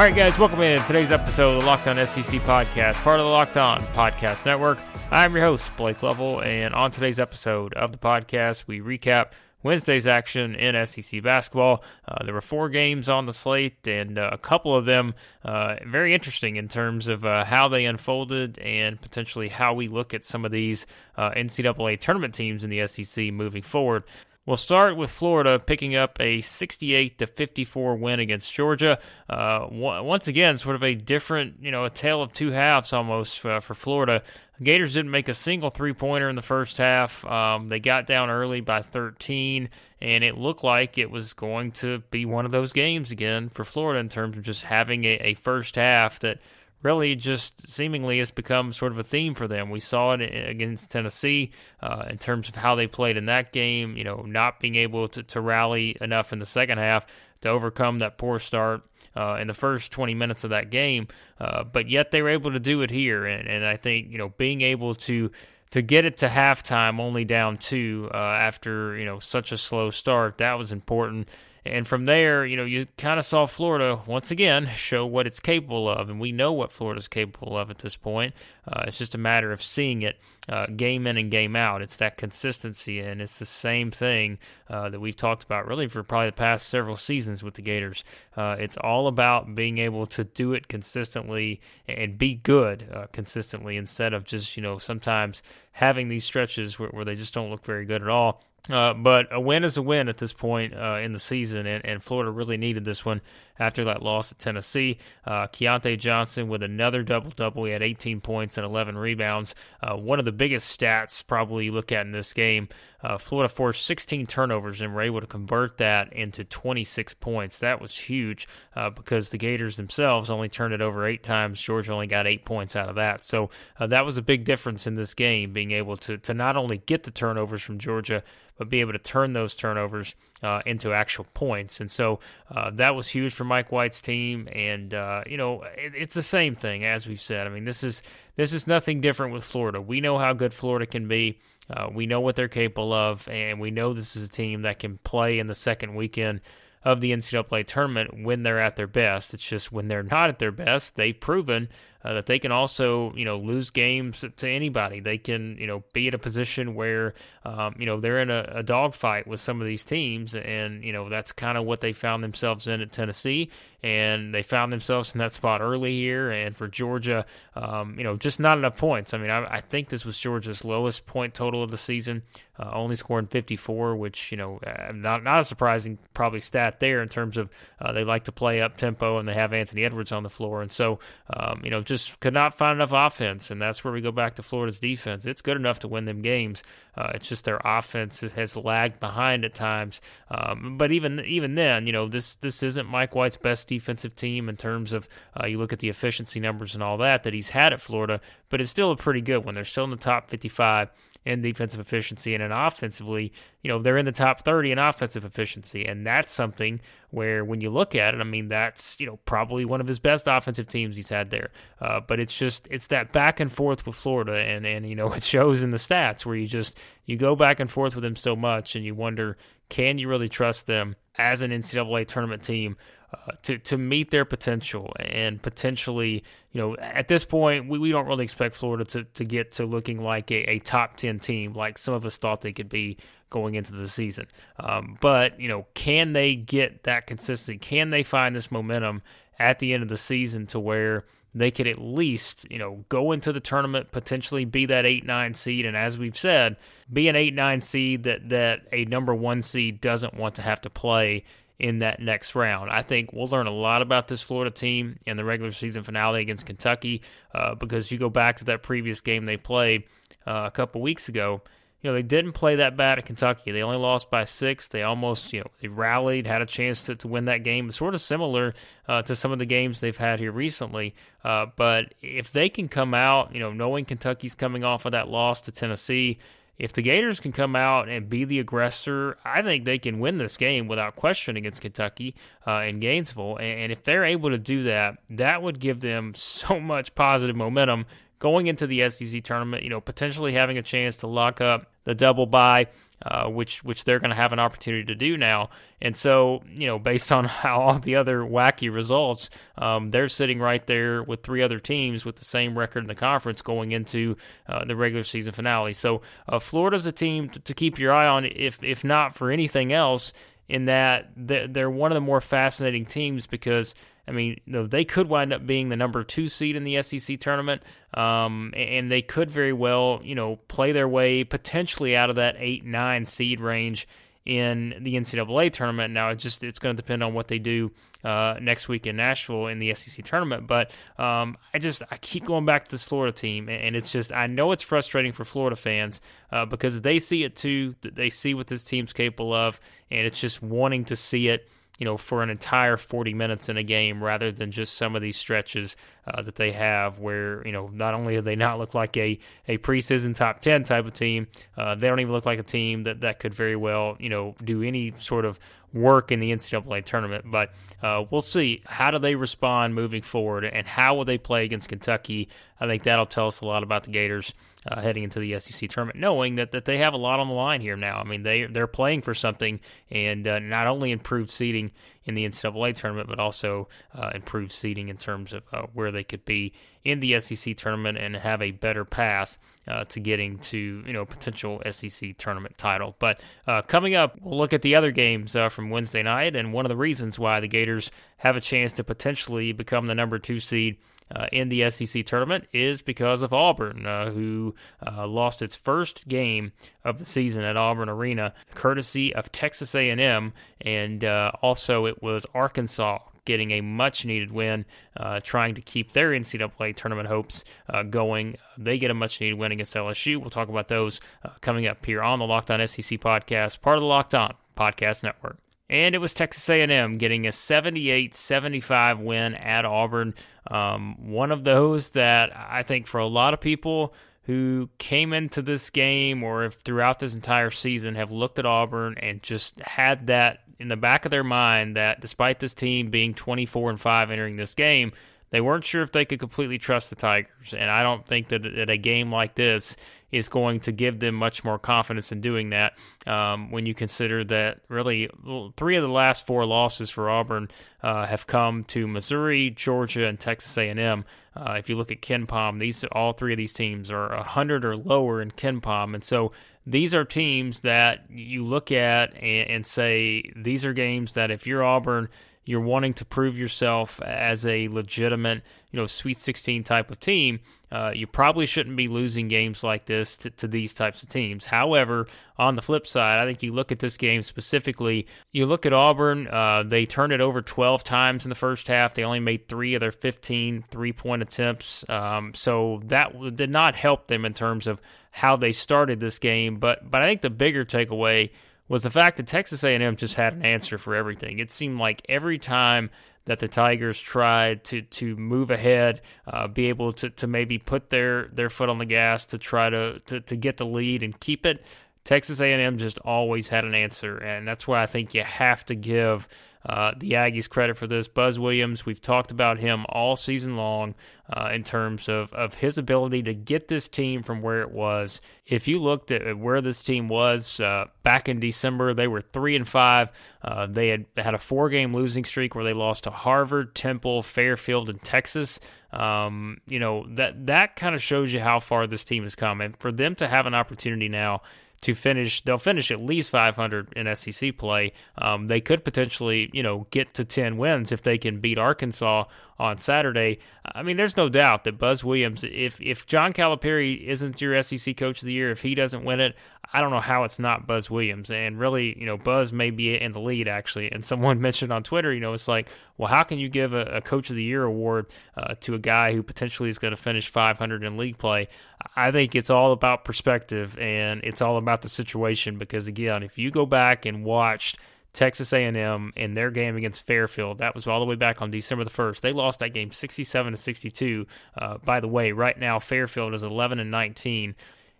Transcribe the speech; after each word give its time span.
All 0.00 0.06
right, 0.06 0.16
guys, 0.16 0.38
welcome 0.38 0.62
in 0.62 0.82
today's 0.84 1.12
episode 1.12 1.56
of 1.56 1.60
the 1.60 1.66
Locked 1.66 1.86
On 1.86 1.96
SEC 2.06 2.40
podcast, 2.40 2.94
part 3.02 3.20
of 3.20 3.26
the 3.26 3.30
Locked 3.30 3.58
On 3.58 3.82
Podcast 3.88 4.46
Network. 4.46 4.78
I'm 5.10 5.34
your 5.36 5.44
host, 5.44 5.76
Blake 5.76 6.02
Lovell, 6.02 6.40
and 6.40 6.74
on 6.74 6.90
today's 6.90 7.20
episode 7.20 7.74
of 7.74 7.92
the 7.92 7.98
podcast, 7.98 8.66
we 8.66 8.80
recap 8.80 9.32
Wednesday's 9.62 10.06
action 10.06 10.54
in 10.54 10.86
SEC 10.86 11.22
basketball. 11.22 11.84
Uh, 12.08 12.24
there 12.24 12.32
were 12.32 12.40
four 12.40 12.70
games 12.70 13.10
on 13.10 13.26
the 13.26 13.32
slate, 13.34 13.86
and 13.86 14.18
uh, 14.18 14.30
a 14.32 14.38
couple 14.38 14.74
of 14.74 14.86
them 14.86 15.12
uh, 15.44 15.76
very 15.86 16.14
interesting 16.14 16.56
in 16.56 16.66
terms 16.66 17.06
of 17.06 17.26
uh, 17.26 17.44
how 17.44 17.68
they 17.68 17.84
unfolded 17.84 18.58
and 18.60 18.98
potentially 19.02 19.50
how 19.50 19.74
we 19.74 19.86
look 19.86 20.14
at 20.14 20.24
some 20.24 20.46
of 20.46 20.50
these 20.50 20.86
uh, 21.18 21.32
NCAA 21.32 22.00
tournament 22.00 22.34
teams 22.34 22.64
in 22.64 22.70
the 22.70 22.86
SEC 22.86 23.26
moving 23.34 23.60
forward. 23.62 24.04
We'll 24.46 24.56
start 24.56 24.96
with 24.96 25.10
Florida 25.10 25.58
picking 25.58 25.94
up 25.94 26.18
a 26.18 26.40
68 26.40 27.18
to 27.18 27.26
54 27.26 27.96
win 27.96 28.20
against 28.20 28.52
Georgia. 28.52 28.98
Uh, 29.28 29.66
once 29.70 30.28
again, 30.28 30.56
sort 30.56 30.76
of 30.76 30.82
a 30.82 30.94
different, 30.94 31.56
you 31.60 31.70
know, 31.70 31.84
a 31.84 31.90
tale 31.90 32.22
of 32.22 32.32
two 32.32 32.50
halves 32.50 32.94
almost 32.94 33.38
for, 33.38 33.60
for 33.60 33.74
Florida. 33.74 34.22
Gators 34.62 34.94
didn't 34.94 35.10
make 35.10 35.28
a 35.28 35.34
single 35.34 35.68
three 35.68 35.92
pointer 35.92 36.28
in 36.28 36.36
the 36.36 36.42
first 36.42 36.78
half. 36.78 37.24
Um, 37.26 37.68
they 37.68 37.80
got 37.80 38.06
down 38.06 38.30
early 38.30 38.62
by 38.62 38.80
13, 38.80 39.68
and 40.00 40.24
it 40.24 40.38
looked 40.38 40.64
like 40.64 40.96
it 40.96 41.10
was 41.10 41.34
going 41.34 41.72
to 41.72 41.98
be 42.10 42.24
one 42.24 42.46
of 42.46 42.50
those 42.50 42.72
games 42.72 43.10
again 43.10 43.50
for 43.50 43.64
Florida 43.64 44.00
in 44.00 44.08
terms 44.08 44.38
of 44.38 44.44
just 44.44 44.64
having 44.64 45.04
a, 45.04 45.16
a 45.16 45.34
first 45.34 45.76
half 45.76 46.18
that 46.20 46.40
really 46.82 47.14
just 47.14 47.68
seemingly 47.68 48.18
has 48.18 48.30
become 48.30 48.72
sort 48.72 48.92
of 48.92 48.98
a 48.98 49.02
theme 49.02 49.34
for 49.34 49.46
them. 49.46 49.70
We 49.70 49.80
saw 49.80 50.12
it 50.12 50.20
against 50.22 50.90
Tennessee 50.90 51.50
uh, 51.82 52.06
in 52.08 52.18
terms 52.18 52.48
of 52.48 52.54
how 52.54 52.74
they 52.74 52.86
played 52.86 53.16
in 53.16 53.26
that 53.26 53.52
game, 53.52 53.96
you 53.96 54.04
know, 54.04 54.22
not 54.22 54.60
being 54.60 54.76
able 54.76 55.08
to, 55.08 55.22
to 55.22 55.40
rally 55.40 55.96
enough 56.00 56.32
in 56.32 56.38
the 56.38 56.46
second 56.46 56.78
half 56.78 57.06
to 57.42 57.48
overcome 57.48 57.98
that 57.98 58.18
poor 58.18 58.38
start 58.38 58.82
uh, 59.16 59.36
in 59.40 59.46
the 59.46 59.54
first 59.54 59.92
20 59.92 60.14
minutes 60.14 60.44
of 60.44 60.50
that 60.50 60.70
game. 60.70 61.08
Uh, 61.38 61.64
but 61.64 61.88
yet 61.88 62.10
they 62.10 62.22
were 62.22 62.28
able 62.28 62.52
to 62.52 62.60
do 62.60 62.82
it 62.82 62.90
here. 62.90 63.26
And, 63.26 63.48
and 63.48 63.64
I 63.64 63.76
think, 63.76 64.10
you 64.10 64.18
know, 64.18 64.30
being 64.36 64.60
able 64.62 64.94
to 64.96 65.30
to 65.70 65.82
get 65.82 66.04
it 66.04 66.18
to 66.18 66.26
halftime 66.26 66.98
only 66.98 67.24
down 67.24 67.56
two 67.56 68.10
uh, 68.12 68.16
after 68.16 68.96
you 68.96 69.04
know 69.04 69.20
such 69.20 69.52
a 69.52 69.56
slow 69.56 69.90
start 69.90 70.38
that 70.38 70.58
was 70.58 70.72
important 70.72 71.28
and 71.64 71.86
from 71.86 72.06
there, 72.06 72.46
you 72.46 72.56
know, 72.56 72.64
you 72.64 72.86
kind 72.96 73.18
of 73.18 73.24
saw 73.24 73.46
Florida 73.46 74.00
once 74.06 74.30
again 74.30 74.68
show 74.76 75.04
what 75.04 75.26
it's 75.26 75.40
capable 75.40 75.88
of, 75.88 76.08
and 76.08 76.18
we 76.18 76.32
know 76.32 76.52
what 76.52 76.72
Florida's 76.72 77.08
capable 77.08 77.56
of 77.56 77.70
at 77.70 77.78
this 77.78 77.96
point. 77.96 78.34
Uh, 78.66 78.84
it's 78.86 78.96
just 78.96 79.14
a 79.14 79.18
matter 79.18 79.52
of 79.52 79.62
seeing 79.62 80.02
it 80.02 80.18
uh, 80.48 80.66
game 80.66 81.06
in 81.06 81.16
and 81.16 81.30
game 81.30 81.54
out. 81.54 81.82
It's 81.82 81.96
that 81.96 82.16
consistency, 82.16 83.00
and 83.00 83.20
it's 83.20 83.38
the 83.38 83.46
same 83.46 83.90
thing 83.90 84.38
uh, 84.68 84.88
that 84.88 85.00
we've 85.00 85.16
talked 85.16 85.44
about 85.44 85.66
really 85.66 85.86
for 85.86 86.02
probably 86.02 86.28
the 86.28 86.36
past 86.36 86.68
several 86.68 86.96
seasons 86.96 87.42
with 87.42 87.54
the 87.54 87.62
Gators. 87.62 88.04
Uh, 88.36 88.56
it's 88.58 88.76
all 88.78 89.06
about 89.06 89.54
being 89.54 89.78
able 89.78 90.06
to 90.06 90.24
do 90.24 90.54
it 90.54 90.66
consistently 90.66 91.60
and 91.86 92.16
be 92.16 92.34
good 92.36 92.88
uh, 92.92 93.06
consistently 93.12 93.76
instead 93.76 94.14
of 94.14 94.24
just 94.24 94.56
you 94.56 94.62
know 94.62 94.78
sometimes 94.78 95.42
having 95.72 96.08
these 96.08 96.24
stretches 96.24 96.78
where, 96.78 96.88
where 96.90 97.04
they 97.04 97.14
just 97.14 97.34
don't 97.34 97.50
look 97.50 97.64
very 97.64 97.84
good 97.84 98.02
at 98.02 98.08
all. 98.08 98.42
Uh, 98.68 98.92
but 98.94 99.26
a 99.30 99.40
win 99.40 99.64
is 99.64 99.76
a 99.76 99.82
win 99.82 100.08
at 100.08 100.18
this 100.18 100.32
point 100.32 100.74
uh, 100.74 100.98
in 101.02 101.12
the 101.12 101.18
season, 101.18 101.66
and, 101.66 101.84
and, 101.84 102.02
Florida 102.02 102.30
really 102.30 102.58
needed 102.58 102.84
this 102.84 103.04
one 103.04 103.22
after 103.60 103.84
that 103.84 104.02
loss 104.02 104.32
at 104.32 104.38
Tennessee. 104.38 104.98
Uh, 105.24 105.46
Keyontae 105.46 105.98
Johnson 105.98 106.48
with 106.48 106.62
another 106.62 107.02
double 107.02 107.30
double. 107.30 107.64
He 107.64 107.72
had 107.72 107.82
18 107.82 108.20
points 108.20 108.56
and 108.56 108.64
11 108.64 108.98
rebounds. 108.98 109.54
Uh, 109.80 109.94
one 109.94 110.18
of 110.18 110.24
the 110.24 110.32
biggest 110.32 110.76
stats 110.76 111.24
probably 111.24 111.66
you 111.66 111.72
look 111.72 111.92
at 111.92 112.06
in 112.06 112.12
this 112.12 112.32
game. 112.32 112.68
Uh, 113.02 113.18
Florida 113.18 113.48
forced 113.48 113.86
16 113.86 114.26
turnovers 114.26 114.80
and 114.80 114.94
were 114.94 115.02
able 115.02 115.20
to 115.20 115.26
convert 115.26 115.78
that 115.78 116.12
into 116.12 116.44
26 116.44 117.14
points. 117.14 117.58
That 117.58 117.80
was 117.80 117.96
huge 117.96 118.48
uh, 118.74 118.90
because 118.90 119.30
the 119.30 119.38
Gators 119.38 119.76
themselves 119.76 120.28
only 120.30 120.48
turned 120.48 120.74
it 120.74 120.80
over 120.80 121.06
eight 121.06 121.22
times. 121.22 121.60
Georgia 121.60 121.92
only 121.92 122.06
got 122.06 122.26
eight 122.26 122.44
points 122.44 122.76
out 122.76 122.88
of 122.88 122.96
that. 122.96 123.24
So 123.24 123.50
uh, 123.78 123.86
that 123.88 124.04
was 124.04 124.16
a 124.16 124.22
big 124.22 124.44
difference 124.44 124.86
in 124.86 124.94
this 124.94 125.14
game, 125.14 125.52
being 125.52 125.70
able 125.70 125.96
to, 125.98 126.18
to 126.18 126.34
not 126.34 126.56
only 126.56 126.78
get 126.78 127.04
the 127.04 127.10
turnovers 127.10 127.62
from 127.62 127.78
Georgia, 127.78 128.22
but 128.58 128.68
be 128.68 128.80
able 128.80 128.92
to 128.92 128.98
turn 128.98 129.32
those 129.32 129.56
turnovers 129.56 130.14
uh, 130.42 130.62
into 130.66 130.92
actual 130.92 131.26
points. 131.34 131.80
And 131.80 131.90
so 131.90 132.20
uh, 132.50 132.70
that 132.74 132.94
was 132.94 133.08
huge 133.08 133.34
for 133.34 133.44
Mike 133.44 133.70
White's 133.72 134.00
team. 134.00 134.48
And 134.52 134.92
uh, 134.94 135.22
you 135.26 135.36
know, 135.36 135.62
it, 135.76 135.94
it's 135.94 136.14
the 136.14 136.22
same 136.22 136.54
thing 136.54 136.84
as 136.84 137.06
we've 137.06 137.20
said. 137.20 137.46
I 137.46 137.50
mean, 137.50 137.64
this 137.64 137.84
is 137.84 138.02
this 138.36 138.52
is 138.52 138.66
nothing 138.66 139.00
different 139.00 139.32
with 139.32 139.44
Florida. 139.44 139.80
We 139.80 140.00
know 140.00 140.18
how 140.18 140.32
good 140.32 140.54
Florida 140.54 140.86
can 140.86 141.08
be. 141.08 141.40
Uh, 141.68 141.88
we 141.92 142.06
know 142.06 142.20
what 142.20 142.34
they're 142.34 142.48
capable 142.48 142.92
of, 142.92 143.28
and 143.28 143.60
we 143.60 143.70
know 143.70 143.92
this 143.92 144.16
is 144.16 144.26
a 144.26 144.30
team 144.30 144.62
that 144.62 144.80
can 144.80 144.98
play 144.98 145.38
in 145.38 145.46
the 145.46 145.54
second 145.54 145.94
weekend 145.94 146.40
of 146.82 147.00
the 147.00 147.12
NCAA 147.12 147.66
tournament 147.66 148.24
when 148.24 148.42
they're 148.42 148.58
at 148.58 148.76
their 148.76 148.86
best. 148.86 149.34
It's 149.34 149.46
just 149.46 149.70
when 149.70 149.88
they're 149.88 150.02
not 150.02 150.30
at 150.30 150.38
their 150.38 150.50
best, 150.50 150.96
they've 150.96 151.18
proven 151.18 151.68
uh, 152.04 152.14
that 152.14 152.26
they 152.26 152.38
can 152.38 152.52
also, 152.52 153.12
you 153.14 153.24
know, 153.24 153.38
lose 153.38 153.70
games 153.70 154.24
to 154.36 154.48
anybody. 154.48 155.00
They 155.00 155.18
can, 155.18 155.56
you 155.58 155.66
know, 155.66 155.84
be 155.92 156.08
in 156.08 156.14
a 156.14 156.18
position 156.18 156.74
where, 156.74 157.14
um, 157.44 157.74
you 157.78 157.86
know, 157.86 158.00
they're 158.00 158.20
in 158.20 158.30
a, 158.30 158.50
a 158.56 158.62
dogfight 158.62 159.26
with 159.26 159.40
some 159.40 159.60
of 159.60 159.66
these 159.66 159.84
teams, 159.84 160.34
and 160.34 160.82
you 160.84 160.92
know 160.92 161.08
that's 161.08 161.32
kind 161.32 161.58
of 161.58 161.64
what 161.64 161.80
they 161.80 161.92
found 161.92 162.24
themselves 162.24 162.66
in 162.66 162.80
at 162.80 162.92
Tennessee, 162.92 163.50
and 163.82 164.34
they 164.34 164.42
found 164.42 164.72
themselves 164.72 165.14
in 165.14 165.18
that 165.18 165.32
spot 165.32 165.60
early 165.60 165.92
here. 165.92 166.30
And 166.30 166.56
for 166.56 166.68
Georgia, 166.68 167.26
um, 167.54 167.96
you 167.98 168.04
know, 168.04 168.16
just 168.16 168.40
not 168.40 168.58
enough 168.58 168.76
points. 168.76 169.14
I 169.14 169.18
mean, 169.18 169.30
I, 169.30 169.56
I, 169.56 169.60
think 169.60 169.88
this 169.88 170.04
was 170.04 170.18
Georgia's 170.18 170.64
lowest 170.64 171.06
point 171.06 171.34
total 171.34 171.62
of 171.62 171.70
the 171.70 171.78
season, 171.78 172.22
uh, 172.60 172.70
only 172.74 172.94
scoring 172.94 173.26
54, 173.26 173.96
which 173.96 174.30
you 174.30 174.36
know, 174.36 174.60
uh, 174.66 174.92
not 174.92 175.24
not 175.24 175.40
a 175.40 175.44
surprising 175.44 175.98
probably 176.12 176.40
stat 176.40 176.78
there 176.78 177.00
in 177.00 177.08
terms 177.08 177.38
of 177.38 177.48
uh, 177.80 177.92
they 177.92 178.04
like 178.04 178.24
to 178.24 178.32
play 178.32 178.60
up 178.60 178.76
tempo 178.76 179.18
and 179.18 179.26
they 179.26 179.32
have 179.32 179.54
Anthony 179.54 179.82
Edwards 179.82 180.12
on 180.12 180.22
the 180.22 180.28
floor, 180.28 180.60
and 180.60 180.70
so 180.70 180.98
um, 181.34 181.62
you 181.64 181.70
know, 181.70 181.80
just 181.80 182.20
could 182.20 182.34
not 182.34 182.54
find 182.54 182.76
enough 182.76 182.92
offense, 182.92 183.50
and 183.50 183.62
that's 183.62 183.82
where 183.82 183.92
we 183.92 184.02
go 184.02 184.12
back 184.12 184.34
to 184.34 184.42
Florida's 184.42 184.78
defense. 184.78 185.24
It's 185.24 185.40
good 185.40 185.56
enough 185.56 185.78
to 185.80 185.88
win 185.88 186.04
them 186.04 186.20
games. 186.20 186.62
Uh, 186.96 187.12
it's 187.14 187.28
just 187.28 187.44
their 187.44 187.60
offense 187.64 188.20
has 188.20 188.56
lagged 188.56 189.00
behind 189.00 189.44
at 189.44 189.54
times. 189.54 190.02
Um, 190.30 190.76
but 190.76 190.92
even 190.92 191.20
even 191.20 191.54
then, 191.54 191.86
you 191.86 191.92
know, 191.92 192.08
this 192.08 192.36
this 192.36 192.62
isn't 192.62 192.86
Mike 192.86 193.14
White's 193.14 193.38
best 193.38 193.68
defensive 193.68 194.14
team 194.14 194.50
in 194.50 194.56
terms 194.56 194.92
of 194.92 195.08
uh, 195.40 195.46
you 195.46 195.56
look 195.56 195.72
at 195.72 195.78
the 195.78 195.88
efficiency 195.88 196.40
numbers 196.40 196.74
and 196.74 196.82
all 196.82 196.98
that 196.98 197.22
that 197.22 197.32
he's 197.32 197.50
had 197.50 197.72
at 197.72 197.80
Florida, 197.80 198.20
but 198.50 198.60
it's 198.60 198.70
still 198.70 198.90
a 198.90 198.96
pretty 198.96 199.22
good 199.22 199.46
one. 199.46 199.54
They're 199.54 199.64
still 199.64 199.84
in 199.84 199.90
the 199.90 199.96
top 199.96 200.28
55 200.28 200.90
in 201.24 201.42
defensive 201.42 201.80
efficiency 201.80 202.34
and 202.34 202.42
in 202.42 202.50
offensively, 202.50 203.32
you 203.62 203.68
know, 203.68 203.80
they're 203.80 203.98
in 203.98 204.06
the 204.06 204.12
top 204.12 204.40
30 204.40 204.72
in 204.72 204.78
offensive 204.78 205.24
efficiency. 205.24 205.84
And 205.84 206.06
that's 206.06 206.32
something 206.32 206.80
where 207.10 207.44
when 207.44 207.60
you 207.60 207.70
look 207.70 207.94
at 207.94 208.14
it, 208.14 208.20
I 208.20 208.24
mean, 208.24 208.48
that's, 208.48 208.98
you 208.98 209.06
know, 209.06 209.18
probably 209.26 209.64
one 209.64 209.80
of 209.80 209.86
his 209.86 209.98
best 209.98 210.26
offensive 210.28 210.68
teams 210.68 210.96
he's 210.96 211.10
had 211.10 211.30
there. 211.30 211.50
Uh, 211.80 212.00
but 212.06 212.20
it's 212.20 212.36
just, 212.36 212.66
it's 212.70 212.86
that 212.86 213.12
back 213.12 213.38
and 213.38 213.52
forth 213.52 213.86
with 213.86 213.96
Florida. 213.96 214.34
And, 214.34 214.64
and, 214.64 214.88
you 214.88 214.94
know, 214.94 215.12
it 215.12 215.22
shows 215.22 215.62
in 215.62 215.70
the 215.70 215.76
stats 215.76 216.24
where 216.24 216.36
you 216.36 216.46
just, 216.46 216.76
you 217.04 217.16
go 217.16 217.36
back 217.36 217.60
and 217.60 217.70
forth 217.70 217.94
with 217.94 218.02
them 218.02 218.16
so 218.16 218.34
much 218.34 218.74
and 218.74 218.84
you 218.84 218.94
wonder, 218.94 219.36
can 219.68 219.98
you 219.98 220.08
really 220.08 220.28
trust 220.28 220.66
them 220.66 220.96
as 221.16 221.42
an 221.42 221.50
NCAA 221.50 222.06
tournament 222.06 222.42
team 222.42 222.76
uh, 223.12 223.32
to 223.42 223.58
to 223.58 223.76
meet 223.76 224.10
their 224.10 224.24
potential 224.24 224.92
and 224.98 225.42
potentially, 225.42 226.22
you 226.52 226.60
know, 226.60 226.76
at 226.76 227.08
this 227.08 227.24
point 227.24 227.68
we, 227.68 227.78
we 227.78 227.90
don't 227.90 228.06
really 228.06 228.24
expect 228.24 228.54
Florida 228.54 228.84
to, 228.84 229.04
to 229.04 229.24
get 229.24 229.52
to 229.52 229.66
looking 229.66 230.02
like 230.02 230.30
a, 230.30 230.50
a 230.50 230.58
top 230.60 230.96
ten 230.96 231.18
team 231.18 231.52
like 231.54 231.78
some 231.78 231.94
of 231.94 232.04
us 232.04 232.16
thought 232.16 232.40
they 232.40 232.52
could 232.52 232.68
be 232.68 232.98
going 233.28 233.54
into 233.54 233.72
the 233.72 233.88
season. 233.88 234.26
Um, 234.58 234.96
but 235.00 235.40
you 235.40 235.48
know, 235.48 235.66
can 235.74 236.12
they 236.12 236.34
get 236.34 236.84
that 236.84 237.06
consistency? 237.06 237.58
Can 237.58 237.90
they 237.90 238.02
find 238.02 238.34
this 238.34 238.50
momentum 238.50 239.02
at 239.38 239.58
the 239.58 239.72
end 239.72 239.82
of 239.82 239.88
the 239.88 239.96
season 239.96 240.46
to 240.48 240.60
where 240.60 241.04
they 241.34 241.50
could 241.50 241.66
at 241.66 241.80
least, 241.80 242.44
you 242.50 242.58
know, 242.58 242.84
go 242.88 243.12
into 243.12 243.32
the 243.32 243.40
tournament, 243.40 243.92
potentially 243.92 244.44
be 244.44 244.66
that 244.66 244.84
8 244.84 245.06
9 245.06 245.34
seed. 245.34 245.64
And 245.64 245.76
as 245.76 245.96
we've 245.96 246.16
said, 246.16 246.56
be 246.92 247.08
an 247.08 247.16
8 247.16 247.34
9 247.34 247.60
seed 247.60 248.02
that, 248.04 248.28
that 248.30 248.66
a 248.72 248.84
number 248.84 249.14
one 249.14 249.42
seed 249.42 249.80
doesn't 249.80 250.14
want 250.14 250.36
to 250.36 250.42
have 250.42 250.60
to 250.62 250.70
play 250.70 251.24
in 251.60 251.80
that 251.80 252.00
next 252.00 252.34
round. 252.34 252.70
I 252.70 252.82
think 252.82 253.12
we'll 253.12 253.28
learn 253.28 253.46
a 253.46 253.52
lot 253.52 253.82
about 253.82 254.08
this 254.08 254.22
Florida 254.22 254.50
team 254.50 254.96
in 255.06 255.16
the 255.16 255.24
regular 255.24 255.52
season 255.52 255.82
finale 255.82 256.22
against 256.22 256.46
Kentucky 256.46 257.02
uh, 257.34 257.54
because 257.54 257.92
you 257.92 257.98
go 257.98 258.08
back 258.08 258.36
to 258.38 258.46
that 258.46 258.62
previous 258.62 259.02
game 259.02 259.26
they 259.26 259.36
played 259.36 259.84
uh, 260.26 260.44
a 260.46 260.50
couple 260.50 260.80
weeks 260.80 261.08
ago. 261.08 261.42
You 261.82 261.90
know, 261.90 261.94
they 261.94 262.02
didn't 262.02 262.32
play 262.32 262.56
that 262.56 262.76
bad 262.76 262.98
at 262.98 263.06
Kentucky. 263.06 263.52
They 263.52 263.62
only 263.62 263.78
lost 263.78 264.10
by 264.10 264.24
six. 264.24 264.68
They 264.68 264.82
almost, 264.82 265.32
you 265.32 265.40
know, 265.40 265.46
they 265.62 265.68
rallied, 265.68 266.26
had 266.26 266.42
a 266.42 266.46
chance 266.46 266.84
to, 266.84 266.96
to 266.96 267.08
win 267.08 267.26
that 267.26 267.42
game. 267.42 267.70
Sort 267.70 267.94
of 267.94 268.02
similar 268.02 268.54
uh, 268.86 269.00
to 269.02 269.16
some 269.16 269.32
of 269.32 269.38
the 269.38 269.46
games 269.46 269.80
they've 269.80 269.96
had 269.96 270.18
here 270.18 270.32
recently. 270.32 270.94
Uh, 271.24 271.46
but 271.56 271.94
if 272.02 272.32
they 272.32 272.50
can 272.50 272.68
come 272.68 272.92
out, 272.92 273.34
you 273.34 273.40
know, 273.40 273.52
knowing 273.52 273.86
Kentucky's 273.86 274.34
coming 274.34 274.62
off 274.62 274.84
of 274.84 274.92
that 274.92 275.08
loss 275.08 275.40
to 275.42 275.52
Tennessee, 275.52 276.18
if 276.60 276.74
the 276.74 276.82
Gators 276.82 277.20
can 277.20 277.32
come 277.32 277.56
out 277.56 277.88
and 277.88 278.10
be 278.10 278.26
the 278.26 278.38
aggressor, 278.38 279.16
I 279.24 279.40
think 279.40 279.64
they 279.64 279.78
can 279.78 279.98
win 279.98 280.18
this 280.18 280.36
game 280.36 280.68
without 280.68 280.94
question 280.94 281.38
against 281.38 281.62
Kentucky 281.62 282.14
uh, 282.46 282.60
in 282.60 282.80
Gainesville. 282.80 283.38
And 283.40 283.72
if 283.72 283.82
they're 283.82 284.04
able 284.04 284.28
to 284.28 284.36
do 284.36 284.64
that, 284.64 284.98
that 285.08 285.42
would 285.42 285.58
give 285.58 285.80
them 285.80 286.12
so 286.16 286.60
much 286.60 286.94
positive 286.94 287.34
momentum 287.34 287.86
going 288.20 288.46
into 288.46 288.66
the 288.68 288.88
SEC 288.88 289.24
tournament, 289.24 289.64
you 289.64 289.70
know, 289.70 289.80
potentially 289.80 290.34
having 290.34 290.58
a 290.58 290.62
chance 290.62 290.98
to 290.98 291.08
lock 291.08 291.40
up 291.40 291.66
the 291.84 291.94
double 291.94 292.26
bye, 292.26 292.66
uh, 293.02 293.24
which 293.24 293.64
which 293.64 293.84
they're 293.84 293.98
going 293.98 294.10
to 294.10 294.16
have 294.16 294.32
an 294.32 294.38
opportunity 294.38 294.84
to 294.84 294.94
do 294.94 295.16
now. 295.16 295.48
And 295.80 295.96
so, 295.96 296.42
you 296.46 296.66
know, 296.66 296.78
based 296.78 297.10
on 297.10 297.24
how 297.42 297.60
all 297.62 297.78
the 297.78 297.96
other 297.96 298.20
wacky 298.20 298.72
results, 298.72 299.30
um, 299.58 299.88
they're 299.88 300.10
sitting 300.10 300.38
right 300.38 300.64
there 300.66 301.02
with 301.02 301.22
three 301.22 301.42
other 301.42 301.58
teams 301.58 302.04
with 302.04 302.16
the 302.16 302.24
same 302.24 302.56
record 302.56 302.84
in 302.84 302.88
the 302.88 302.94
conference 302.94 303.42
going 303.42 303.72
into 303.72 304.16
uh, 304.46 304.64
the 304.66 304.76
regular 304.76 305.02
season 305.02 305.32
finale. 305.32 305.72
So, 305.72 306.02
uh, 306.28 306.38
Florida's 306.38 306.86
a 306.86 306.92
team 306.92 307.30
to, 307.30 307.40
to 307.40 307.54
keep 307.54 307.78
your 307.78 307.92
eye 307.92 308.06
on, 308.06 308.26
if 308.26 308.62
if 308.62 308.84
not 308.84 309.16
for 309.16 309.30
anything 309.30 309.72
else, 309.72 310.12
in 310.46 310.66
that 310.66 311.08
they're 311.16 311.70
one 311.70 311.90
of 311.90 311.94
the 311.94 312.00
more 312.00 312.20
fascinating 312.20 312.84
teams 312.84 313.26
because 313.26 313.74
I 314.10 314.12
mean, 314.12 314.40
they 314.46 314.84
could 314.84 315.08
wind 315.08 315.32
up 315.32 315.46
being 315.46 315.68
the 315.68 315.76
number 315.76 316.02
two 316.02 316.26
seed 316.26 316.56
in 316.56 316.64
the 316.64 316.82
SEC 316.82 317.20
tournament, 317.20 317.62
um, 317.94 318.52
and 318.56 318.90
they 318.90 319.02
could 319.02 319.30
very 319.30 319.52
well, 319.52 320.00
you 320.02 320.16
know, 320.16 320.36
play 320.48 320.72
their 320.72 320.88
way 320.88 321.22
potentially 321.22 321.94
out 321.94 322.10
of 322.10 322.16
that 322.16 322.34
eight 322.38 322.64
nine 322.64 323.06
seed 323.06 323.38
range 323.38 323.86
in 324.26 324.74
the 324.80 324.96
NCAA 324.96 325.52
tournament. 325.52 325.94
Now, 325.94 326.10
it's 326.10 326.24
just 326.24 326.42
it's 326.42 326.58
going 326.58 326.74
to 326.74 326.82
depend 326.82 327.04
on 327.04 327.14
what 327.14 327.28
they 327.28 327.38
do 327.38 327.70
uh, 328.02 328.34
next 328.42 328.66
week 328.66 328.88
in 328.88 328.96
Nashville 328.96 329.46
in 329.46 329.60
the 329.60 329.72
SEC 329.74 330.04
tournament. 330.04 330.48
But 330.48 330.72
um, 330.98 331.36
I 331.54 331.60
just 331.60 331.84
I 331.88 331.96
keep 331.96 332.24
going 332.24 332.44
back 332.44 332.64
to 332.64 332.70
this 332.72 332.82
Florida 332.82 333.16
team, 333.16 333.48
and 333.48 333.76
it's 333.76 333.92
just 333.92 334.10
I 334.10 334.26
know 334.26 334.50
it's 334.50 334.64
frustrating 334.64 335.12
for 335.12 335.24
Florida 335.24 335.54
fans 335.54 336.00
uh, 336.32 336.46
because 336.46 336.80
they 336.80 336.98
see 336.98 337.22
it 337.22 337.36
too. 337.36 337.76
They 337.82 338.10
see 338.10 338.34
what 338.34 338.48
this 338.48 338.64
team's 338.64 338.92
capable 338.92 339.32
of, 339.32 339.60
and 339.88 340.04
it's 340.04 340.20
just 340.20 340.42
wanting 340.42 340.86
to 340.86 340.96
see 340.96 341.28
it 341.28 341.48
you 341.80 341.86
know, 341.86 341.96
for 341.96 342.22
an 342.22 342.28
entire 342.28 342.76
40 342.76 343.14
minutes 343.14 343.48
in 343.48 343.56
a 343.56 343.62
game 343.62 344.04
rather 344.04 344.30
than 344.30 344.52
just 344.52 344.74
some 344.74 344.94
of 344.94 345.00
these 345.00 345.16
stretches 345.16 345.76
uh, 346.06 346.20
that 346.20 346.36
they 346.36 346.52
have 346.52 346.98
where, 346.98 347.44
you 347.46 347.52
know, 347.52 347.68
not 347.68 347.94
only 347.94 348.16
do 348.16 348.20
they 348.20 348.36
not 348.36 348.58
look 348.58 348.74
like 348.74 348.98
a, 348.98 349.18
a 349.48 349.56
preseason 349.58 350.14
top 350.14 350.40
10 350.40 350.64
type 350.64 350.84
of 350.84 350.92
team, 350.92 351.26
uh, 351.56 351.74
they 351.74 351.88
don't 351.88 351.98
even 351.98 352.12
look 352.12 352.26
like 352.26 352.38
a 352.38 352.44
team 352.44 352.82
that, 352.82 353.00
that 353.00 353.18
could 353.18 353.32
very 353.32 353.56
well, 353.56 353.96
you 353.98 354.10
know, 354.10 354.34
do 354.44 354.62
any 354.62 354.90
sort 354.90 355.24
of 355.24 355.40
work 355.72 356.10
in 356.10 356.20
the 356.20 356.32
NCAA 356.32 356.84
tournament. 356.84 357.24
But 357.30 357.52
uh, 357.82 358.04
we'll 358.10 358.20
see. 358.20 358.62
How 358.66 358.90
do 358.90 358.98
they 358.98 359.14
respond 359.14 359.74
moving 359.74 360.02
forward 360.02 360.44
and 360.44 360.66
how 360.66 360.94
will 360.94 361.04
they 361.04 361.18
play 361.18 361.44
against 361.44 361.68
Kentucky? 361.68 362.28
I 362.60 362.66
think 362.66 362.82
that'll 362.82 363.06
tell 363.06 363.26
us 363.26 363.40
a 363.40 363.46
lot 363.46 363.62
about 363.62 363.84
the 363.84 363.90
Gators 363.90 364.34
uh, 364.66 364.80
heading 364.80 365.04
into 365.04 365.20
the 365.20 365.38
SEC 365.38 365.70
tournament, 365.70 365.98
knowing 365.98 366.36
that, 366.36 366.50
that 366.50 366.66
they 366.66 366.78
have 366.78 366.92
a 366.92 366.98
lot 366.98 367.20
on 367.20 367.28
the 367.28 367.34
line 367.34 367.60
here 367.60 367.76
now. 367.76 367.98
I 367.98 368.04
mean, 368.04 368.22
they 368.22 368.44
they're 368.44 368.66
playing 368.66 369.02
for 369.02 369.14
something, 369.14 369.60
and 369.90 370.26
uh, 370.26 370.38
not 370.38 370.66
only 370.66 370.90
improved 370.90 371.30
seeding 371.30 371.72
in 372.04 372.14
the 372.14 372.26
NCAA 372.26 372.74
tournament, 372.74 373.08
but 373.08 373.18
also 373.18 373.68
uh, 373.94 374.10
improved 374.14 374.52
seeding 374.52 374.88
in 374.88 374.96
terms 374.96 375.32
of 375.32 375.42
uh, 375.52 375.62
where 375.74 375.92
they 375.92 376.04
could 376.04 376.24
be 376.24 376.52
in 376.84 377.00
the 377.00 377.20
SEC 377.20 377.56
tournament 377.56 377.98
and 377.98 378.16
have 378.16 378.40
a 378.40 378.52
better 378.52 378.84
path 378.84 379.38
uh, 379.68 379.84
to 379.84 380.00
getting 380.00 380.38
to 380.38 380.82
you 380.86 380.92
know 380.92 381.04
potential 381.04 381.62
SEC 381.70 382.16
tournament 382.16 382.56
title. 382.56 382.96
But 382.98 383.20
uh, 383.46 383.62
coming 383.62 383.94
up, 383.94 384.16
we'll 384.20 384.38
look 384.38 384.52
at 384.52 384.62
the 384.62 384.74
other 384.74 384.90
games 384.90 385.36
uh, 385.36 385.48
from 385.48 385.70
Wednesday 385.70 386.02
night, 386.02 386.34
and 386.34 386.52
one 386.52 386.64
of 386.64 386.70
the 386.70 386.76
reasons 386.76 387.18
why 387.18 387.40
the 387.40 387.48
Gators 387.48 387.90
have 388.18 388.36
a 388.36 388.40
chance 388.40 388.72
to 388.74 388.84
potentially 388.84 389.52
become 389.52 389.86
the 389.86 389.94
number 389.94 390.18
two 390.18 390.40
seed 390.40 390.78
uh, 391.14 391.26
in 391.32 391.48
the 391.48 391.70
SEC 391.70 392.04
tournament 392.04 392.46
is 392.52 392.82
because 392.82 393.22
of 393.22 393.32
Auburn, 393.32 393.86
uh, 393.86 394.10
who 394.10 394.54
uh, 394.86 395.06
lost 395.06 395.42
its 395.42 395.56
first 395.56 396.08
game 396.08 396.52
of 396.84 396.98
the 396.98 397.04
season 397.04 397.42
at 397.42 397.56
Auburn 397.56 397.88
Arena, 397.88 398.34
courtesy 398.54 399.14
of 399.14 399.32
Texas 399.32 399.74
A&M, 399.74 400.32
and 400.60 401.04
uh, 401.04 401.32
also 401.42 401.86
it 401.86 402.02
was 402.02 402.26
Arkansas 402.34 402.98
getting 403.24 403.52
a 403.52 403.60
much 403.60 404.04
needed 404.04 404.30
win, 404.30 404.64
uh, 404.96 405.20
trying 405.22 405.54
to 405.54 405.60
keep 405.60 405.92
their 405.92 406.10
NCAA 406.10 406.74
tournament 406.74 407.08
hopes 407.08 407.44
uh, 407.68 407.82
going. 407.82 408.36
They 408.58 408.78
get 408.78 408.90
a 408.90 408.94
much 408.94 409.20
needed 409.20 409.38
win 409.38 409.52
against 409.52 409.74
LSU. 409.74 410.18
We'll 410.18 410.30
talk 410.30 410.48
about 410.48 410.68
those 410.68 411.00
uh, 411.24 411.30
coming 411.40 411.66
up 411.66 411.84
here 411.84 412.02
on 412.02 412.18
the 412.18 412.26
Locked 412.26 412.50
On 412.50 412.66
SEC 412.66 412.98
podcast, 413.00 413.60
part 413.60 413.76
of 413.76 413.82
the 413.82 413.86
Locked 413.86 414.14
On 414.14 414.34
Podcast 414.56 415.02
Network. 415.02 415.38
And 415.70 415.94
it 415.94 415.98
was 415.98 416.14
Texas 416.14 416.50
A&M 416.50 416.98
getting 416.98 417.26
a 417.26 417.30
78-75 417.30 419.04
win 419.04 419.34
at 419.36 419.64
Auburn. 419.64 420.14
Um, 420.50 421.12
one 421.12 421.30
of 421.30 421.44
those 421.44 421.90
that 421.90 422.36
I 422.36 422.64
think 422.64 422.88
for 422.88 422.98
a 422.98 423.06
lot 423.06 423.34
of 423.34 423.40
people 423.40 423.94
who 424.24 424.68
came 424.78 425.12
into 425.12 425.42
this 425.42 425.70
game 425.70 426.24
or 426.24 426.44
if 426.44 426.54
throughout 426.54 426.98
this 426.98 427.14
entire 427.14 427.50
season 427.50 427.94
have 427.94 428.10
looked 428.10 428.40
at 428.40 428.46
Auburn 428.46 428.96
and 428.98 429.22
just 429.22 429.60
had 429.60 430.08
that 430.08 430.40
in 430.58 430.66
the 430.66 430.76
back 430.76 431.04
of 431.04 431.12
their 431.12 431.24
mind 431.24 431.76
that 431.76 432.00
despite 432.00 432.40
this 432.40 432.52
team 432.52 432.90
being 432.90 433.14
24 433.14 433.70
and 433.70 433.80
5 433.80 434.10
entering 434.10 434.36
this 434.36 434.54
game, 434.54 434.92
they 435.30 435.40
weren't 435.40 435.64
sure 435.64 435.82
if 435.82 435.92
they 435.92 436.04
could 436.04 436.18
completely 436.18 436.58
trust 436.58 436.90
the 436.90 436.96
Tigers. 436.96 437.54
And 437.56 437.70
I 437.70 437.82
don't 437.82 438.04
think 438.04 438.28
that, 438.28 438.42
that 438.42 438.68
a 438.68 438.76
game 438.76 439.12
like 439.12 439.34
this 439.34 439.76
is 440.10 440.28
going 440.28 440.58
to 440.58 440.72
give 440.72 440.98
them 440.98 441.14
much 441.14 441.44
more 441.44 441.58
confidence 441.58 442.10
in 442.10 442.20
doing 442.20 442.50
that 442.50 442.76
um, 443.06 443.52
when 443.52 443.64
you 443.64 443.74
consider 443.74 444.24
that 444.24 444.58
really 444.68 445.08
three 445.56 445.76
of 445.76 445.82
the 445.82 445.88
last 445.88 446.26
four 446.26 446.44
losses 446.44 446.90
for 446.90 447.08
Auburn 447.08 447.48
uh, 447.82 448.06
have 448.06 448.26
come 448.26 448.64
to 448.64 448.88
Missouri, 448.88 449.50
Georgia, 449.50 450.06
and 450.06 450.18
Texas 450.18 450.58
A&M. 450.58 451.04
Uh, 451.36 451.54
if 451.58 451.70
you 451.70 451.76
look 451.76 451.92
at 451.92 452.02
KenPom, 452.02 452.58
these 452.58 452.84
all 452.90 453.12
three 453.12 453.32
of 453.32 453.36
these 453.36 453.52
teams 453.52 453.88
are 453.90 454.08
100 454.16 454.64
or 454.64 454.76
lower 454.76 455.22
in 455.22 455.30
KenPom, 455.30 455.94
and 455.94 456.02
so 456.02 456.32
these 456.66 456.92
are 456.92 457.04
teams 457.04 457.60
that 457.60 458.04
you 458.10 458.44
look 458.44 458.72
at 458.72 459.14
and, 459.14 459.48
and 459.48 459.66
say 459.66 460.24
these 460.34 460.64
are 460.64 460.72
games 460.72 461.14
that 461.14 461.30
if 461.30 461.46
you're 461.46 461.62
Auburn– 461.62 462.08
you're 462.50 462.60
wanting 462.60 462.92
to 462.94 463.04
prove 463.04 463.38
yourself 463.38 464.02
as 464.02 464.44
a 464.44 464.66
legitimate, 464.66 465.40
you 465.70 465.78
know, 465.78 465.86
Sweet 465.86 466.16
16 466.16 466.64
type 466.64 466.90
of 466.90 466.98
team, 466.98 467.38
uh, 467.70 467.92
you 467.94 468.08
probably 468.08 468.44
shouldn't 468.44 468.76
be 468.76 468.88
losing 468.88 469.28
games 469.28 469.62
like 469.62 469.86
this 469.86 470.18
to, 470.18 470.30
to, 470.30 470.48
these 470.48 470.74
types 470.74 471.04
of 471.04 471.08
teams. 471.08 471.46
However, 471.46 472.08
on 472.36 472.56
the 472.56 472.62
flip 472.62 472.88
side, 472.88 473.20
I 473.20 473.24
think 473.24 473.44
you 473.44 473.52
look 473.52 473.70
at 473.70 473.78
this 473.78 473.96
game 473.96 474.24
specifically. 474.24 475.06
You 475.30 475.46
look 475.46 475.64
at 475.64 475.72
Auburn; 475.72 476.26
uh, 476.26 476.64
they 476.66 476.86
turned 476.86 477.12
it 477.12 477.20
over 477.20 477.40
12 477.40 477.84
times 477.84 478.24
in 478.24 478.30
the 478.30 478.34
first 478.34 478.66
half. 478.66 478.94
They 478.94 479.04
only 479.04 479.20
made 479.20 479.46
three 479.46 479.74
of 479.74 479.80
their 479.80 479.92
15 479.92 480.62
three-point 480.62 481.22
attempts, 481.22 481.88
um, 481.88 482.34
so 482.34 482.80
that 482.86 483.36
did 483.36 483.50
not 483.50 483.76
help 483.76 484.08
them 484.08 484.24
in 484.24 484.34
terms 484.34 484.66
of 484.66 484.80
how 485.12 485.36
they 485.36 485.52
started 485.52 486.00
this 486.00 486.18
game. 486.18 486.56
But 486.56 486.90
but 486.90 487.00
I 487.00 487.06
think 487.06 487.20
the 487.20 487.30
bigger 487.30 487.64
takeaway 487.64 488.30
was 488.70 488.84
the 488.84 488.90
fact 488.90 489.16
that 489.16 489.26
Texas 489.26 489.64
A&M 489.64 489.96
just 489.96 490.14
had 490.14 490.32
an 490.32 490.46
answer 490.46 490.78
for 490.78 490.94
everything. 490.94 491.40
It 491.40 491.50
seemed 491.50 491.80
like 491.80 492.02
every 492.08 492.38
time 492.38 492.90
that 493.24 493.40
the 493.40 493.48
Tigers 493.48 494.00
tried 494.00 494.62
to 494.64 494.82
to 494.82 495.16
move 495.16 495.50
ahead, 495.50 496.00
uh, 496.26 496.46
be 496.46 496.68
able 496.68 496.92
to, 496.94 497.10
to 497.10 497.26
maybe 497.26 497.58
put 497.58 497.90
their, 497.90 498.28
their 498.28 498.48
foot 498.48 498.68
on 498.68 498.78
the 498.78 498.86
gas 498.86 499.26
to 499.26 499.38
try 499.38 499.68
to, 499.68 499.98
to, 500.06 500.20
to 500.20 500.36
get 500.36 500.56
the 500.56 500.64
lead 500.64 501.02
and 501.02 501.18
keep 501.18 501.44
it. 501.44 501.64
Texas 502.04 502.40
A&M 502.40 502.78
just 502.78 502.98
always 503.00 503.48
had 503.48 503.64
an 503.64 503.74
answer, 503.74 504.16
and 504.18 504.46
that's 504.46 504.66
why 504.66 504.82
I 504.82 504.86
think 504.86 505.14
you 505.14 505.22
have 505.22 505.64
to 505.66 505.74
give 505.74 506.26
uh, 506.64 506.92
the 506.98 507.12
Aggies 507.12 507.48
credit 507.48 507.76
for 507.76 507.86
this. 507.86 508.06
Buzz 508.06 508.38
Williams, 508.38 508.84
we've 508.84 509.00
talked 509.00 509.30
about 509.30 509.58
him 509.58 509.86
all 509.88 510.14
season 510.14 510.56
long 510.56 510.94
uh, 511.32 511.50
in 511.54 511.64
terms 511.64 512.08
of, 512.08 512.32
of 512.34 512.54
his 512.54 512.76
ability 512.76 513.22
to 513.22 513.34
get 513.34 513.68
this 513.68 513.88
team 513.88 514.22
from 514.22 514.42
where 514.42 514.60
it 514.60 514.70
was. 514.70 515.22
If 515.46 515.68
you 515.68 515.80
looked 515.80 516.10
at 516.10 516.38
where 516.38 516.60
this 516.60 516.82
team 516.82 517.08
was 517.08 517.60
uh, 517.60 517.86
back 518.02 518.28
in 518.28 518.40
December, 518.40 518.92
they 518.92 519.08
were 519.08 519.22
three 519.22 519.56
and 519.56 519.66
five. 519.66 520.10
Uh, 520.42 520.66
they 520.66 520.88
had 520.88 521.06
had 521.16 521.34
a 521.34 521.38
four 521.38 521.70
game 521.70 521.94
losing 521.94 522.24
streak 522.24 522.54
where 522.54 522.64
they 522.64 522.74
lost 522.74 523.04
to 523.04 523.10
Harvard, 523.10 523.74
Temple, 523.74 524.22
Fairfield, 524.22 524.90
and 524.90 525.02
Texas. 525.02 525.60
Um, 525.92 526.58
you 526.68 526.78
know 526.78 527.06
that 527.14 527.46
that 527.46 527.74
kind 527.74 527.94
of 527.94 528.02
shows 528.02 528.32
you 528.32 528.40
how 528.40 528.60
far 528.60 528.86
this 528.86 529.02
team 529.02 529.22
has 529.24 529.34
come, 529.34 529.60
and 529.60 529.76
for 529.76 529.90
them 529.90 530.14
to 530.16 530.28
have 530.28 530.46
an 530.46 530.54
opportunity 530.54 531.08
now 531.08 531.42
to 531.82 531.94
finish. 531.94 532.42
They'll 532.42 532.58
finish 532.58 532.90
at 532.90 533.00
least 533.00 533.30
500 533.30 533.92
in 533.94 534.14
SEC 534.14 534.56
play. 534.56 534.92
Um, 535.18 535.48
they 535.48 535.60
could 535.60 535.84
potentially, 535.84 536.50
you 536.52 536.62
know, 536.62 536.86
get 536.90 537.14
to 537.14 537.24
10 537.24 537.56
wins 537.56 537.92
if 537.92 538.02
they 538.02 538.18
can 538.18 538.40
beat 538.40 538.58
Arkansas 538.58 539.24
on 539.60 539.76
Saturday. 539.76 540.38
I 540.64 540.82
mean, 540.82 540.96
there's 540.96 541.16
no 541.16 541.28
doubt 541.28 541.64
that 541.64 541.78
Buzz 541.78 542.02
Williams, 542.02 542.44
if 542.44 542.80
if 542.80 543.06
John 543.06 543.32
Calipari 543.32 544.02
isn't 544.06 544.40
your 544.40 544.60
SEC 544.62 544.96
Coach 544.96 545.20
of 545.20 545.26
the 545.26 545.32
Year, 545.32 545.50
if 545.50 545.60
he 545.60 545.74
doesn't 545.74 546.02
win 546.02 546.18
it, 546.18 546.34
I 546.72 546.80
don't 546.80 546.90
know 546.90 547.00
how 547.00 547.24
it's 547.24 547.38
not 547.38 547.66
Buzz 547.66 547.90
Williams. 547.90 548.30
And 548.30 548.58
really, 548.58 548.98
you 548.98 549.04
know, 549.04 549.18
Buzz 549.18 549.52
may 549.52 549.70
be 549.70 550.00
in 550.00 550.12
the 550.12 550.20
lead 550.20 550.48
actually. 550.48 550.90
And 550.90 551.04
someone 551.04 551.40
mentioned 551.42 551.72
on 551.72 551.82
Twitter, 551.82 552.12
you 552.12 552.20
know, 552.20 552.32
it's 552.32 552.48
like, 552.48 552.70
well, 552.96 553.08
how 553.08 553.22
can 553.22 553.38
you 553.38 553.50
give 553.50 553.74
a, 553.74 553.82
a 553.82 554.00
Coach 554.00 554.30
of 554.30 554.36
the 554.36 554.42
Year 554.42 554.64
award 554.64 555.06
uh, 555.36 555.54
to 555.60 555.74
a 555.74 555.78
guy 555.78 556.14
who 556.14 556.22
potentially 556.22 556.70
is 556.70 556.78
going 556.78 556.92
to 556.92 557.00
finish 557.00 557.30
500 557.30 557.84
in 557.84 557.98
league 557.98 558.16
play? 558.16 558.48
I 558.96 559.10
think 559.10 559.34
it's 559.34 559.50
all 559.50 559.72
about 559.72 560.04
perspective 560.04 560.78
and 560.78 561.20
it's 561.22 561.42
all 561.42 561.58
about 561.58 561.82
the 561.82 561.90
situation 561.90 562.56
because 562.56 562.86
again, 562.86 563.22
if 563.22 563.36
you 563.36 563.50
go 563.50 563.66
back 563.66 564.06
and 564.06 564.24
watched 564.24 564.78
Texas 565.12 565.52
A&M 565.52 566.12
in 566.16 566.34
their 566.34 566.50
game 566.50 566.76
against 566.76 567.06
Fairfield. 567.06 567.58
That 567.58 567.74
was 567.74 567.86
all 567.86 568.00
the 568.00 568.06
way 568.06 568.14
back 568.14 568.40
on 568.42 568.50
December 568.50 568.84
the 568.84 568.90
1st. 568.90 569.20
They 569.20 569.32
lost 569.32 569.58
that 569.58 569.70
game 569.70 569.90
67 569.90 570.52
to 570.52 570.56
62. 570.56 571.26
Uh, 571.56 571.78
by 571.78 572.00
the 572.00 572.08
way, 572.08 572.32
right 572.32 572.58
now 572.58 572.78
Fairfield 572.78 573.34
is 573.34 573.42
11 573.42 573.80
and 573.80 573.90
19. 573.90 574.54